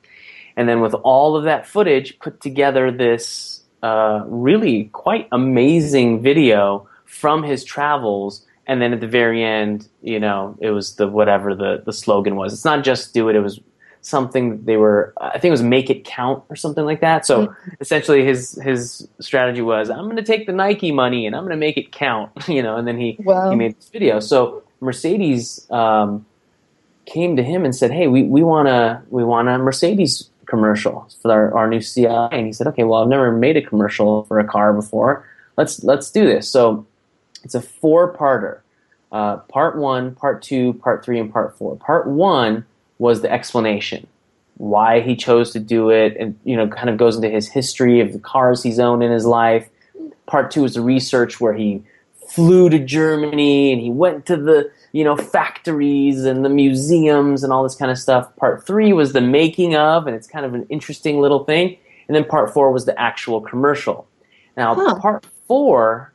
And 0.57 0.67
then 0.69 0.81
with 0.81 0.93
all 0.95 1.35
of 1.35 1.43
that 1.45 1.65
footage, 1.65 2.19
put 2.19 2.41
together 2.41 2.91
this 2.91 3.63
uh, 3.83 4.23
really 4.27 4.85
quite 4.93 5.27
amazing 5.31 6.21
video 6.21 6.87
from 7.05 7.41
his 7.43 7.63
travels. 7.63 8.45
And 8.67 8.81
then 8.81 8.93
at 8.93 8.99
the 8.99 9.07
very 9.07 9.43
end, 9.43 9.87
you 10.01 10.19
know, 10.19 10.55
it 10.59 10.71
was 10.71 10.95
the 10.95 11.07
whatever 11.07 11.55
the, 11.55 11.81
the 11.85 11.93
slogan 11.93 12.35
was. 12.35 12.53
It's 12.53 12.65
not 12.65 12.83
just 12.83 13.13
do 13.13 13.29
it, 13.29 13.35
it 13.35 13.39
was 13.39 13.59
something 14.03 14.63
they 14.65 14.77
were 14.77 15.13
I 15.21 15.33
think 15.33 15.45
it 15.45 15.51
was 15.51 15.63
make 15.63 15.89
it 15.89 16.03
count 16.05 16.43
or 16.49 16.55
something 16.55 16.85
like 16.85 17.01
that. 17.01 17.25
So 17.25 17.53
essentially 17.79 18.25
his 18.25 18.59
his 18.63 19.07
strategy 19.19 19.61
was 19.61 19.89
I'm 19.89 20.07
gonna 20.09 20.23
take 20.23 20.47
the 20.47 20.53
Nike 20.53 20.91
money 20.91 21.25
and 21.27 21.35
I'm 21.35 21.43
gonna 21.43 21.55
make 21.55 21.77
it 21.77 21.91
count, 21.91 22.31
you 22.47 22.63
know, 22.63 22.75
and 22.77 22.87
then 22.87 22.97
he 22.97 23.17
Wow. 23.19 23.49
he 23.51 23.55
made 23.55 23.77
this 23.77 23.89
video. 23.89 24.19
So 24.19 24.63
Mercedes 24.81 25.65
um, 25.69 26.25
came 27.05 27.35
to 27.37 27.43
him 27.43 27.63
and 27.63 27.75
said, 27.75 27.91
"Hey, 27.91 28.07
we, 28.07 28.23
we 28.23 28.43
want 28.43 28.67
a 28.67 29.01
we 29.09 29.23
want 29.23 29.47
a 29.47 29.57
Mercedes 29.57 30.29
commercial 30.45 31.07
for 31.21 31.31
our, 31.31 31.55
our 31.55 31.67
new 31.69 31.79
CI." 31.79 32.07
And 32.07 32.45
he 32.45 32.53
said, 32.53 32.67
"Okay, 32.67 32.83
well, 32.83 33.01
I've 33.01 33.07
never 33.07 33.31
made 33.31 33.57
a 33.57 33.61
commercial 33.61 34.23
for 34.23 34.39
a 34.39 34.45
car 34.45 34.73
before. 34.73 35.25
Let's 35.57 35.83
let's 35.83 36.11
do 36.11 36.25
this." 36.25 36.49
So 36.49 36.85
it's 37.43 37.55
a 37.55 37.61
four 37.61 38.13
parter. 38.13 38.59
Uh, 39.11 39.37
part 39.37 39.77
one, 39.77 40.15
part 40.15 40.41
two, 40.41 40.73
part 40.73 41.03
three, 41.05 41.19
and 41.19 41.31
part 41.31 41.57
four. 41.57 41.75
Part 41.75 42.07
one 42.07 42.65
was 42.97 43.21
the 43.21 43.31
explanation 43.31 44.07
why 44.61 45.01
he 45.01 45.15
chose 45.15 45.51
to 45.51 45.59
do 45.59 45.89
it, 45.89 46.15
and 46.19 46.37
you 46.43 46.55
know, 46.55 46.67
kind 46.67 46.89
of 46.89 46.97
goes 46.97 47.15
into 47.15 47.29
his 47.29 47.47
history 47.47 47.99
of 47.99 48.13
the 48.13 48.19
cars 48.19 48.61
he's 48.61 48.77
owned 48.77 49.01
in 49.01 49.11
his 49.11 49.25
life, 49.25 49.67
part 50.27 50.51
two 50.51 50.63
is 50.63 50.75
the 50.75 50.81
research 50.81 51.41
where 51.41 51.53
he 51.53 51.83
flew 52.35 52.69
to 52.69 52.79
Germany 52.79 53.73
and 53.73 53.81
he 53.81 53.89
went 53.89 54.25
to 54.27 54.37
the 54.37 54.71
you 54.93 55.03
know 55.03 55.15
factories 55.17 56.25
and 56.25 56.43
the 56.45 56.49
museums 56.49 57.43
and 57.43 57.51
all 57.53 57.63
this 57.63 57.75
kind 57.75 57.91
of 57.91 57.97
stuff. 57.97 58.35
Part 58.37 58.65
three 58.65 58.93
was 58.93 59.13
the 59.13 59.21
making 59.21 59.75
of, 59.75 60.07
and 60.07 60.15
it's 60.15 60.27
kind 60.27 60.45
of 60.45 60.53
an 60.53 60.65
interesting 60.69 61.19
little 61.19 61.43
thing. 61.45 61.77
And 62.07 62.15
then 62.15 62.25
part 62.25 62.53
four 62.53 62.71
was 62.71 62.85
the 62.85 62.99
actual 62.99 63.41
commercial. 63.41 64.07
Now 64.57 64.75
Huh. 64.75 64.95
part 64.95 65.25
four, 65.47 66.13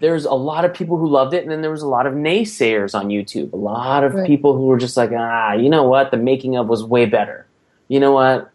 there's 0.00 0.24
a 0.24 0.34
lot 0.34 0.64
of 0.64 0.72
people 0.74 0.96
who 0.96 1.08
loved 1.08 1.34
it, 1.34 1.42
and 1.42 1.50
then 1.50 1.60
there 1.62 1.70
was 1.70 1.82
a 1.82 1.88
lot 1.88 2.06
of 2.06 2.14
naysayers 2.14 2.94
on 2.94 3.08
YouTube. 3.08 3.52
A 3.52 3.56
lot 3.56 4.04
of 4.04 4.14
Right. 4.14 4.26
people 4.26 4.56
who 4.56 4.66
were 4.66 4.78
just 4.78 4.96
like, 4.96 5.10
ah, 5.16 5.54
you 5.54 5.68
know 5.68 5.84
what, 5.84 6.10
the 6.10 6.16
making 6.16 6.56
of 6.56 6.68
was 6.68 6.84
way 6.84 7.04
better. 7.06 7.46
You 7.88 8.00
know 8.00 8.12
what, 8.12 8.50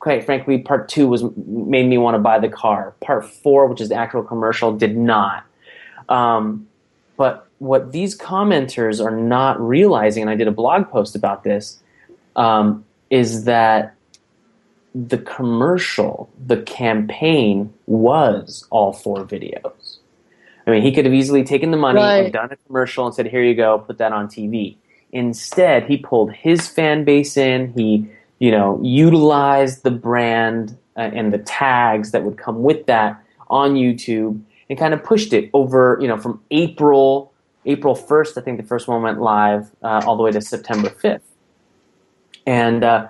quite 0.00 0.24
frankly, 0.24 0.58
part 0.58 0.88
two 0.88 1.08
was 1.08 1.24
made 1.36 1.86
me 1.88 1.96
want 1.98 2.14
to 2.16 2.18
buy 2.18 2.38
the 2.38 2.48
car. 2.48 2.94
Part 3.00 3.24
four, 3.24 3.66
which 3.68 3.80
is 3.80 3.88
the 3.88 3.94
actual 3.94 4.22
commercial, 4.22 4.72
did 4.76 4.96
not. 4.96 5.44
Um, 6.12 6.68
but 7.16 7.46
what 7.58 7.92
these 7.92 8.16
commenters 8.18 9.04
are 9.04 9.10
not 9.16 9.60
realizing, 9.60 10.22
and 10.22 10.30
I 10.30 10.34
did 10.34 10.48
a 10.48 10.52
blog 10.52 10.88
post 10.90 11.14
about 11.16 11.44
this, 11.44 11.80
um, 12.36 12.84
is 13.10 13.44
that 13.44 13.94
the 14.94 15.18
commercial, 15.18 16.28
the 16.46 16.58
campaign 16.62 17.72
was 17.86 18.66
all 18.70 18.92
four 18.92 19.24
videos. 19.24 19.98
I 20.66 20.70
mean, 20.70 20.82
he 20.82 20.92
could 20.92 21.04
have 21.06 21.14
easily 21.14 21.44
taken 21.44 21.70
the 21.70 21.76
money 21.76 22.00
Right. 22.00 22.24
and 22.24 22.32
done 22.32 22.50
a 22.52 22.56
commercial 22.66 23.06
and 23.06 23.14
said, 23.14 23.26
"Here 23.26 23.42
you 23.42 23.54
go, 23.54 23.78
put 23.78 23.98
that 23.98 24.12
on 24.12 24.28
TV." 24.28 24.76
Instead, 25.12 25.84
he 25.84 25.96
pulled 25.96 26.32
his 26.32 26.68
fan 26.68 27.04
base 27.04 27.36
in. 27.36 27.72
He, 27.74 28.06
you 28.38 28.50
know, 28.50 28.78
utilized 28.82 29.82
the 29.82 29.90
brand 29.90 30.76
uh, 30.96 31.00
and 31.00 31.32
the 31.32 31.38
tags 31.38 32.10
that 32.12 32.22
would 32.24 32.36
come 32.36 32.62
with 32.62 32.86
that 32.86 33.20
on 33.48 33.74
YouTube 33.74 34.40
and 34.72 34.78
kind 34.78 34.94
of 34.94 35.04
pushed 35.04 35.34
it 35.34 35.50
over, 35.52 35.98
you 36.00 36.08
know, 36.08 36.16
from 36.16 36.40
April 36.50 37.30
April 37.66 37.94
first. 37.94 38.38
I 38.38 38.40
think 38.40 38.56
the 38.56 38.66
first 38.66 38.88
one 38.88 39.02
went 39.02 39.20
live 39.20 39.70
uh, 39.82 40.00
all 40.06 40.16
the 40.16 40.22
way 40.22 40.32
to 40.32 40.40
September 40.40 40.88
fifth, 40.88 41.30
and. 42.46 42.82
Uh, 42.82 43.08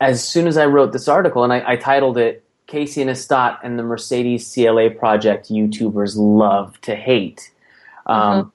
as 0.00 0.26
soon 0.26 0.46
as 0.46 0.56
I 0.56 0.64
wrote 0.64 0.94
this 0.94 1.08
article, 1.08 1.44
and 1.44 1.52
I, 1.52 1.72
I 1.72 1.76
titled 1.76 2.16
it 2.16 2.42
Casey 2.66 3.04
Neistat 3.04 3.58
and 3.62 3.78
the 3.78 3.82
Mercedes 3.82 4.50
CLA 4.54 4.90
Project 4.90 5.50
YouTubers 5.50 6.14
Love 6.16 6.80
to 6.80 6.96
Hate. 6.96 7.50
Um, 8.06 8.50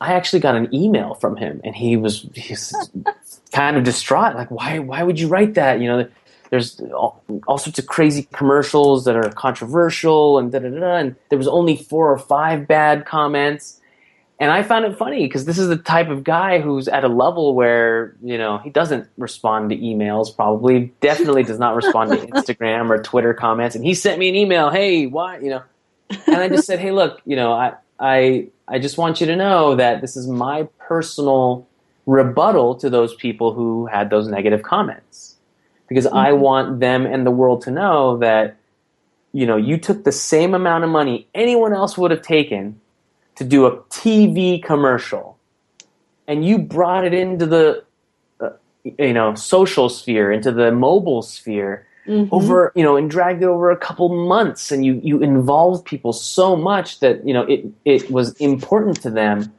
I 0.00 0.14
actually 0.14 0.40
got 0.40 0.54
an 0.54 0.72
email 0.72 1.14
from 1.14 1.36
him, 1.36 1.60
and 1.64 1.74
he 1.74 1.96
was 1.96 2.24
he's 2.34 2.72
kind 3.52 3.76
of 3.76 3.82
distraught. 3.82 4.36
Like, 4.36 4.50
why 4.50 4.78
why 4.78 5.02
would 5.02 5.18
you 5.18 5.26
write 5.26 5.54
that? 5.54 5.80
You 5.80 5.88
know, 5.88 6.08
there's 6.50 6.80
all, 6.80 7.22
all 7.46 7.58
sorts 7.58 7.78
of 7.78 7.86
crazy 7.86 8.28
commercials 8.32 9.04
that 9.04 9.16
are 9.16 9.30
controversial, 9.30 10.38
and 10.38 10.52
da 10.52 10.58
da 10.58 10.68
da. 10.68 10.80
da, 10.80 10.96
And 10.96 11.16
there 11.28 11.38
was 11.38 11.48
only 11.48 11.76
four 11.76 12.12
or 12.12 12.18
five 12.18 12.66
bad 12.66 13.06
comments. 13.06 13.80
And 14.40 14.50
I 14.50 14.62
found 14.62 14.86
it 14.86 14.96
funny 14.96 15.26
because 15.26 15.44
this 15.44 15.58
is 15.58 15.68
the 15.68 15.76
type 15.76 16.08
of 16.08 16.24
guy 16.24 16.60
who's 16.60 16.88
at 16.88 17.04
a 17.04 17.08
level 17.08 17.54
where, 17.54 18.16
you 18.22 18.38
know, 18.38 18.58
he 18.58 18.70
doesn't 18.70 19.06
respond 19.18 19.68
to 19.70 19.76
emails, 19.76 20.34
probably, 20.34 20.92
definitely 21.00 21.42
does 21.42 21.58
not 21.58 21.76
respond 21.76 22.10
to 22.10 22.16
Instagram 22.26 22.88
or 22.88 23.02
Twitter 23.02 23.34
comments. 23.34 23.76
And 23.76 23.84
he 23.84 23.92
sent 23.92 24.18
me 24.18 24.30
an 24.30 24.34
email, 24.34 24.70
hey, 24.70 25.06
why, 25.06 25.38
you 25.38 25.50
know. 25.50 25.62
And 26.26 26.36
I 26.36 26.48
just 26.48 26.66
said, 26.66 26.78
hey, 26.78 26.90
look, 26.90 27.20
you 27.26 27.36
know, 27.36 27.52
I, 27.52 27.74
I, 28.00 28.48
I 28.66 28.78
just 28.78 28.96
want 28.96 29.20
you 29.20 29.26
to 29.26 29.36
know 29.36 29.76
that 29.76 30.00
this 30.00 30.16
is 30.16 30.26
my 30.26 30.66
personal 30.78 31.68
rebuttal 32.06 32.76
to 32.76 32.88
those 32.88 33.14
people 33.14 33.52
who 33.52 33.86
had 33.86 34.08
those 34.08 34.26
negative 34.26 34.62
comments. 34.62 35.29
Because 35.90 36.06
I 36.06 36.32
want 36.32 36.80
them 36.80 37.04
and 37.04 37.26
the 37.26 37.32
world 37.32 37.62
to 37.62 37.70
know 37.70 38.16
that, 38.18 38.56
you 39.32 39.44
know, 39.44 39.56
you 39.56 39.76
took 39.76 40.04
the 40.04 40.12
same 40.12 40.54
amount 40.54 40.84
of 40.84 40.90
money 40.90 41.26
anyone 41.34 41.74
else 41.74 41.98
would 41.98 42.12
have 42.12 42.22
taken 42.22 42.80
to 43.34 43.44
do 43.44 43.66
a 43.66 43.76
TV 43.84 44.62
commercial, 44.62 45.36
and 46.28 46.46
you 46.46 46.58
brought 46.58 47.04
it 47.04 47.12
into 47.12 47.44
the 47.44 47.84
uh, 48.40 48.50
you 48.84 49.12
know 49.12 49.34
social 49.34 49.88
sphere, 49.88 50.30
into 50.30 50.52
the 50.52 50.70
mobile 50.70 51.22
sphere 51.22 51.86
over 52.32 52.72
you 52.74 52.82
know, 52.82 52.96
and 52.96 53.10
dragged 53.10 53.42
it 53.42 53.46
over 53.46 53.70
a 53.70 53.76
couple 53.76 54.08
months, 54.08 54.70
and 54.72 54.84
you 54.84 55.00
you 55.02 55.22
involved 55.22 55.84
people 55.84 56.12
so 56.12 56.56
much 56.56 57.00
that 57.00 57.26
you 57.26 57.34
know 57.34 57.42
it 57.42 57.64
it 57.84 58.10
was 58.10 58.32
important 58.34 59.00
to 59.02 59.10
them 59.10 59.52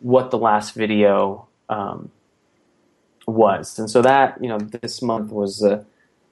what 0.00 0.30
the 0.30 0.38
last 0.38 0.74
video 0.74 1.46
um, 1.68 2.10
was, 3.32 3.78
and 3.78 3.90
so 3.90 4.02
that 4.02 4.42
you 4.42 4.48
know 4.48 4.58
this 4.58 5.02
month 5.02 5.32
was 5.32 5.62
a 5.62 5.84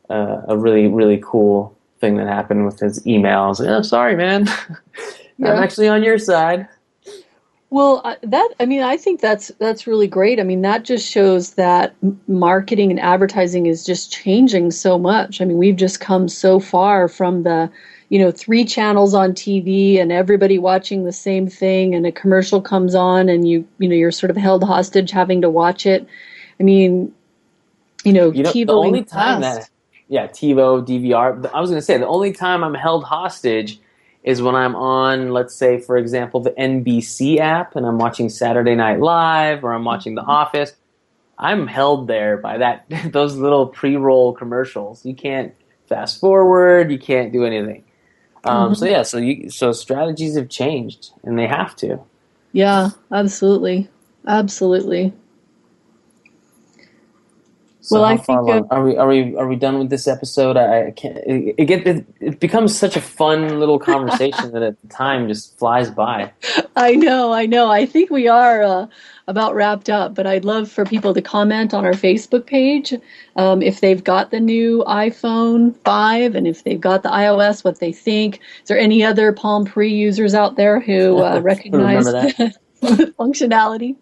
a, 0.08 0.44
a 0.48 0.56
really 0.56 0.88
really 0.88 1.20
cool 1.24 1.76
thing 2.00 2.16
that 2.16 2.26
happened 2.26 2.64
with 2.64 2.80
his 2.80 3.00
emails. 3.04 3.64
Oh, 3.66 3.82
sorry, 3.82 4.16
man. 4.16 4.48
Yeah. 5.40 5.54
I'm 5.54 5.62
actually 5.62 5.88
on 5.88 6.02
your 6.02 6.18
side. 6.18 6.68
Well, 7.70 8.02
that 8.22 8.48
I 8.58 8.66
mean, 8.66 8.82
I 8.82 8.96
think 8.96 9.20
that's 9.20 9.48
that's 9.58 9.86
really 9.86 10.08
great. 10.08 10.40
I 10.40 10.42
mean, 10.42 10.62
that 10.62 10.84
just 10.84 11.08
shows 11.08 11.54
that 11.54 11.94
marketing 12.26 12.90
and 12.90 13.00
advertising 13.00 13.66
is 13.66 13.86
just 13.86 14.12
changing 14.12 14.72
so 14.72 14.98
much. 14.98 15.40
I 15.40 15.44
mean, 15.44 15.56
we've 15.56 15.76
just 15.76 16.00
come 16.00 16.28
so 16.28 16.58
far 16.58 17.06
from 17.08 17.44
the, 17.44 17.70
you 18.08 18.18
know, 18.18 18.32
three 18.32 18.64
channels 18.64 19.14
on 19.14 19.32
TV 19.32 19.98
and 19.98 20.10
everybody 20.10 20.58
watching 20.58 21.04
the 21.04 21.12
same 21.12 21.48
thing, 21.48 21.94
and 21.94 22.04
a 22.06 22.12
commercial 22.12 22.60
comes 22.60 22.94
on, 22.96 23.28
and 23.28 23.48
you 23.48 23.66
you 23.78 23.88
know 23.88 23.94
you're 23.94 24.10
sort 24.10 24.30
of 24.30 24.36
held 24.36 24.64
hostage 24.64 25.12
having 25.12 25.40
to 25.40 25.48
watch 25.48 25.86
it. 25.86 26.06
I 26.60 26.62
mean, 26.62 27.14
you 28.04 28.12
know, 28.12 28.30
You 28.30 28.42
know, 28.42 28.52
the 28.52 28.72
only 28.72 29.02
time 29.02 29.40
that 29.40 29.70
yeah, 30.08 30.26
TiVo, 30.26 30.84
DVR. 30.86 31.50
I 31.54 31.60
was 31.60 31.70
going 31.70 31.80
to 31.80 31.84
say 31.84 31.96
the 31.96 32.06
only 32.06 32.32
time 32.32 32.62
I'm 32.62 32.74
held 32.74 33.04
hostage 33.04 33.80
is 34.22 34.42
when 34.42 34.54
I'm 34.54 34.76
on, 34.76 35.30
let's 35.30 35.54
say, 35.54 35.80
for 35.80 35.96
example, 35.96 36.40
the 36.40 36.50
NBC 36.50 37.38
app, 37.38 37.76
and 37.76 37.86
I'm 37.86 37.96
watching 37.98 38.28
Saturday 38.28 38.74
Night 38.74 39.00
Live 39.00 39.64
or 39.64 39.72
I'm 39.72 39.84
watching 39.84 40.14
The 40.16 40.22
Office. 40.22 40.74
I'm 41.38 41.66
held 41.66 42.06
there 42.06 42.36
by 42.36 42.58
that 42.58 42.84
those 43.12 43.36
little 43.36 43.66
pre-roll 43.66 44.34
commercials. 44.34 45.06
You 45.06 45.14
can't 45.14 45.54
fast 45.88 46.20
forward. 46.20 46.92
You 46.92 46.98
can't 46.98 47.32
do 47.32 47.44
anything. 47.44 47.84
Um, 48.44 48.74
So 48.74 48.84
Mhm. 48.86 48.90
yeah, 48.90 49.02
so 49.02 49.18
you 49.18 49.48
so 49.48 49.72
strategies 49.72 50.36
have 50.36 50.48
changed, 50.48 51.10
and 51.24 51.38
they 51.38 51.46
have 51.46 51.74
to. 51.76 52.00
Yeah, 52.52 52.90
absolutely, 53.12 53.88
absolutely. 54.26 55.12
So 57.82 58.00
Well, 58.00 58.04
I 58.04 58.16
think, 58.18 58.38
uh, 58.48 58.62
are 58.70 58.84
we 58.84 58.96
are 58.96 59.08
we 59.08 59.36
are 59.36 59.48
we 59.48 59.56
done 59.56 59.78
with 59.78 59.88
this 59.88 60.06
episode? 60.06 60.58
I, 60.58 60.88
I 60.88 60.90
can't. 60.90 61.16
It, 61.18 61.54
it, 61.56 61.64
get, 61.64 61.86
it, 61.86 62.04
it 62.20 62.40
becomes 62.40 62.76
such 62.76 62.94
a 62.96 63.00
fun 63.00 63.58
little 63.58 63.78
conversation 63.92 64.52
that 64.52 64.62
at 64.62 64.80
the 64.82 64.88
time 64.88 65.28
just 65.28 65.58
flies 65.58 65.90
by. 65.90 66.30
I 66.76 66.94
know, 66.94 67.32
I 67.32 67.46
know. 67.46 67.70
I 67.70 67.86
think 67.86 68.10
we 68.10 68.28
are 68.28 68.62
uh, 68.62 68.86
about 69.28 69.54
wrapped 69.54 69.88
up, 69.88 70.14
but 70.14 70.26
I'd 70.26 70.44
love 70.44 70.70
for 70.70 70.84
people 70.84 71.14
to 71.14 71.22
comment 71.22 71.72
on 71.72 71.86
our 71.86 71.92
Facebook 71.92 72.44
page 72.44 72.92
um, 73.36 73.62
if 73.62 73.80
they've 73.80 74.04
got 74.04 74.30
the 74.30 74.40
new 74.40 74.84
iPhone 74.86 75.74
5 75.84 76.34
and 76.34 76.46
if 76.46 76.64
they've 76.64 76.80
got 76.80 77.02
the 77.02 77.08
iOS, 77.08 77.64
what 77.64 77.80
they 77.80 77.92
think. 77.92 78.40
Is 78.62 78.68
there 78.68 78.78
any 78.78 79.02
other 79.02 79.32
Palm 79.32 79.64
Pre 79.64 79.88
users 79.90 80.34
out 80.34 80.56
there 80.56 80.80
who 80.80 81.22
uh, 81.22 81.40
recognize 81.42 82.04
the 82.80 83.14
functionality? 83.18 83.96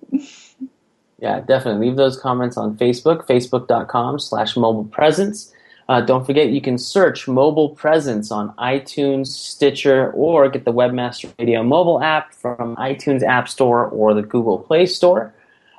Yeah, 1.19 1.41
definitely. 1.41 1.89
Leave 1.89 1.97
those 1.97 2.19
comments 2.19 2.57
on 2.57 2.77
Facebook, 2.77 3.27
facebook.com 3.27 4.21
slash 4.21 4.57
mobile 4.57 4.85
presence. 4.85 5.53
Uh, 5.89 6.03
don't 6.03 6.25
forget, 6.25 6.51
you 6.51 6.61
can 6.61 6.77
search 6.77 7.27
mobile 7.27 7.71
presence 7.71 8.31
on 8.31 8.55
iTunes, 8.57 9.29
Stitcher, 9.29 10.13
or 10.13 10.49
get 10.49 10.65
the 10.65 10.73
Webmaster 10.73 11.33
Radio 11.39 11.63
mobile 11.63 12.03
app 12.03 12.35
from 12.35 12.77
iTunes 12.77 13.23
App 13.23 13.49
Store 13.49 13.87
or 13.87 14.13
the 14.15 14.23
Google 14.23 14.59
Play 14.59 14.85
Store. 14.87 15.33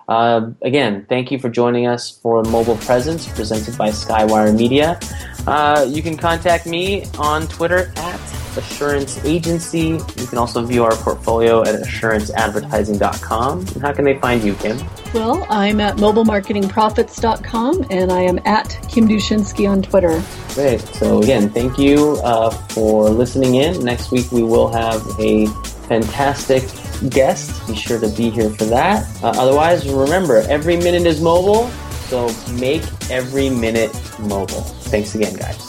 Uh, 0.10 0.50
again, 0.64 1.06
thank 1.08 1.32
you 1.32 1.38
for 1.38 1.50
joining 1.50 1.86
us 1.86 2.10
for 2.10 2.44
Mobile 2.46 2.78
Presence 2.78 3.28
presented 3.28 3.78
by 3.78 3.90
Skywire 3.90 4.54
Media. 4.58 5.00
Uh, 5.46 5.86
you 5.88 6.02
can 6.02 6.18
contact 6.18 6.66
me 6.66 7.06
on 7.20 7.48
Twitter 7.48 7.92
at 7.96 8.39
Assurance 8.58 9.24
Agency. 9.26 10.00
You 10.18 10.28
can 10.28 10.38
also 10.38 10.64
view 10.64 10.84
our 10.84 10.96
portfolio 10.96 11.62
at 11.62 11.76
assuranceadvertising.com. 11.76 13.60
And 13.60 13.82
how 13.82 13.94
can 13.94 14.06
they 14.06 14.18
find 14.20 14.44
you, 14.44 14.56
Kim? 14.56 14.78
Well, 15.14 15.46
I'm 15.50 15.80
at 15.80 15.98
mobilemarketingprofits.com 15.98 17.88
and 17.90 18.12
I 18.12 18.22
am 18.22 18.40
at 18.46 18.78
Kim 18.90 19.08
Dushinski 19.08 19.70
on 19.70 19.82
Twitter. 19.82 20.24
Great. 20.54 20.82
So 20.82 21.22
again, 21.22 21.50
thank 21.50 21.78
you 21.78 22.20
uh, 22.24 22.50
for 22.50 23.10
listening 23.10 23.56
in. 23.56 23.84
Next 23.84 24.12
week 24.12 24.32
we 24.32 24.44
will 24.44 24.68
have 24.70 25.02
a 25.20 25.48
fantastic 25.88 26.64
guest. 27.10 27.68
Be 27.68 27.76
sure 27.76 28.00
to 28.00 28.08
be 28.10 28.30
here 28.30 28.50
for 28.50 28.66
that. 28.66 29.08
Uh, 29.24 29.30
otherwise, 29.36 29.88
remember 29.90 30.38
every 30.50 30.78
minute 30.78 31.06
is 31.06 31.22
mobile, 31.22 31.70
so 32.08 32.30
make 32.54 32.84
every 33.10 33.50
minute 33.50 33.94
mobile. 34.20 34.62
Thanks 34.92 35.16
again, 35.16 35.36
guys. 35.36 35.69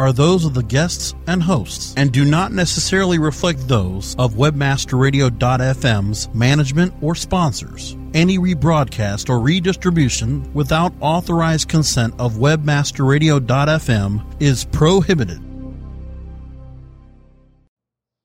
are 0.00 0.14
those 0.14 0.46
of 0.46 0.54
the 0.54 0.62
guests 0.62 1.14
and 1.26 1.42
hosts 1.42 1.92
and 1.98 2.10
do 2.10 2.24
not 2.24 2.52
necessarily 2.52 3.18
reflect 3.18 3.68
those 3.68 4.16
of 4.18 4.32
webmasterradio.fm's 4.32 6.34
management 6.34 6.94
or 7.02 7.14
sponsors. 7.14 7.98
Any 8.14 8.38
rebroadcast 8.38 9.28
or 9.28 9.40
redistribution 9.40 10.50
without 10.54 10.94
authorized 11.00 11.68
consent 11.68 12.14
of 12.18 12.34
webmasterradio.fm 12.34 14.24
is 14.40 14.64
prohibited. 14.64 15.42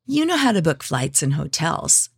You 0.08 0.26
know 0.26 0.38
how 0.38 0.54
to 0.54 0.62
book 0.62 0.82
flights 0.82 1.22
and 1.22 1.34
hotels. 1.34 2.10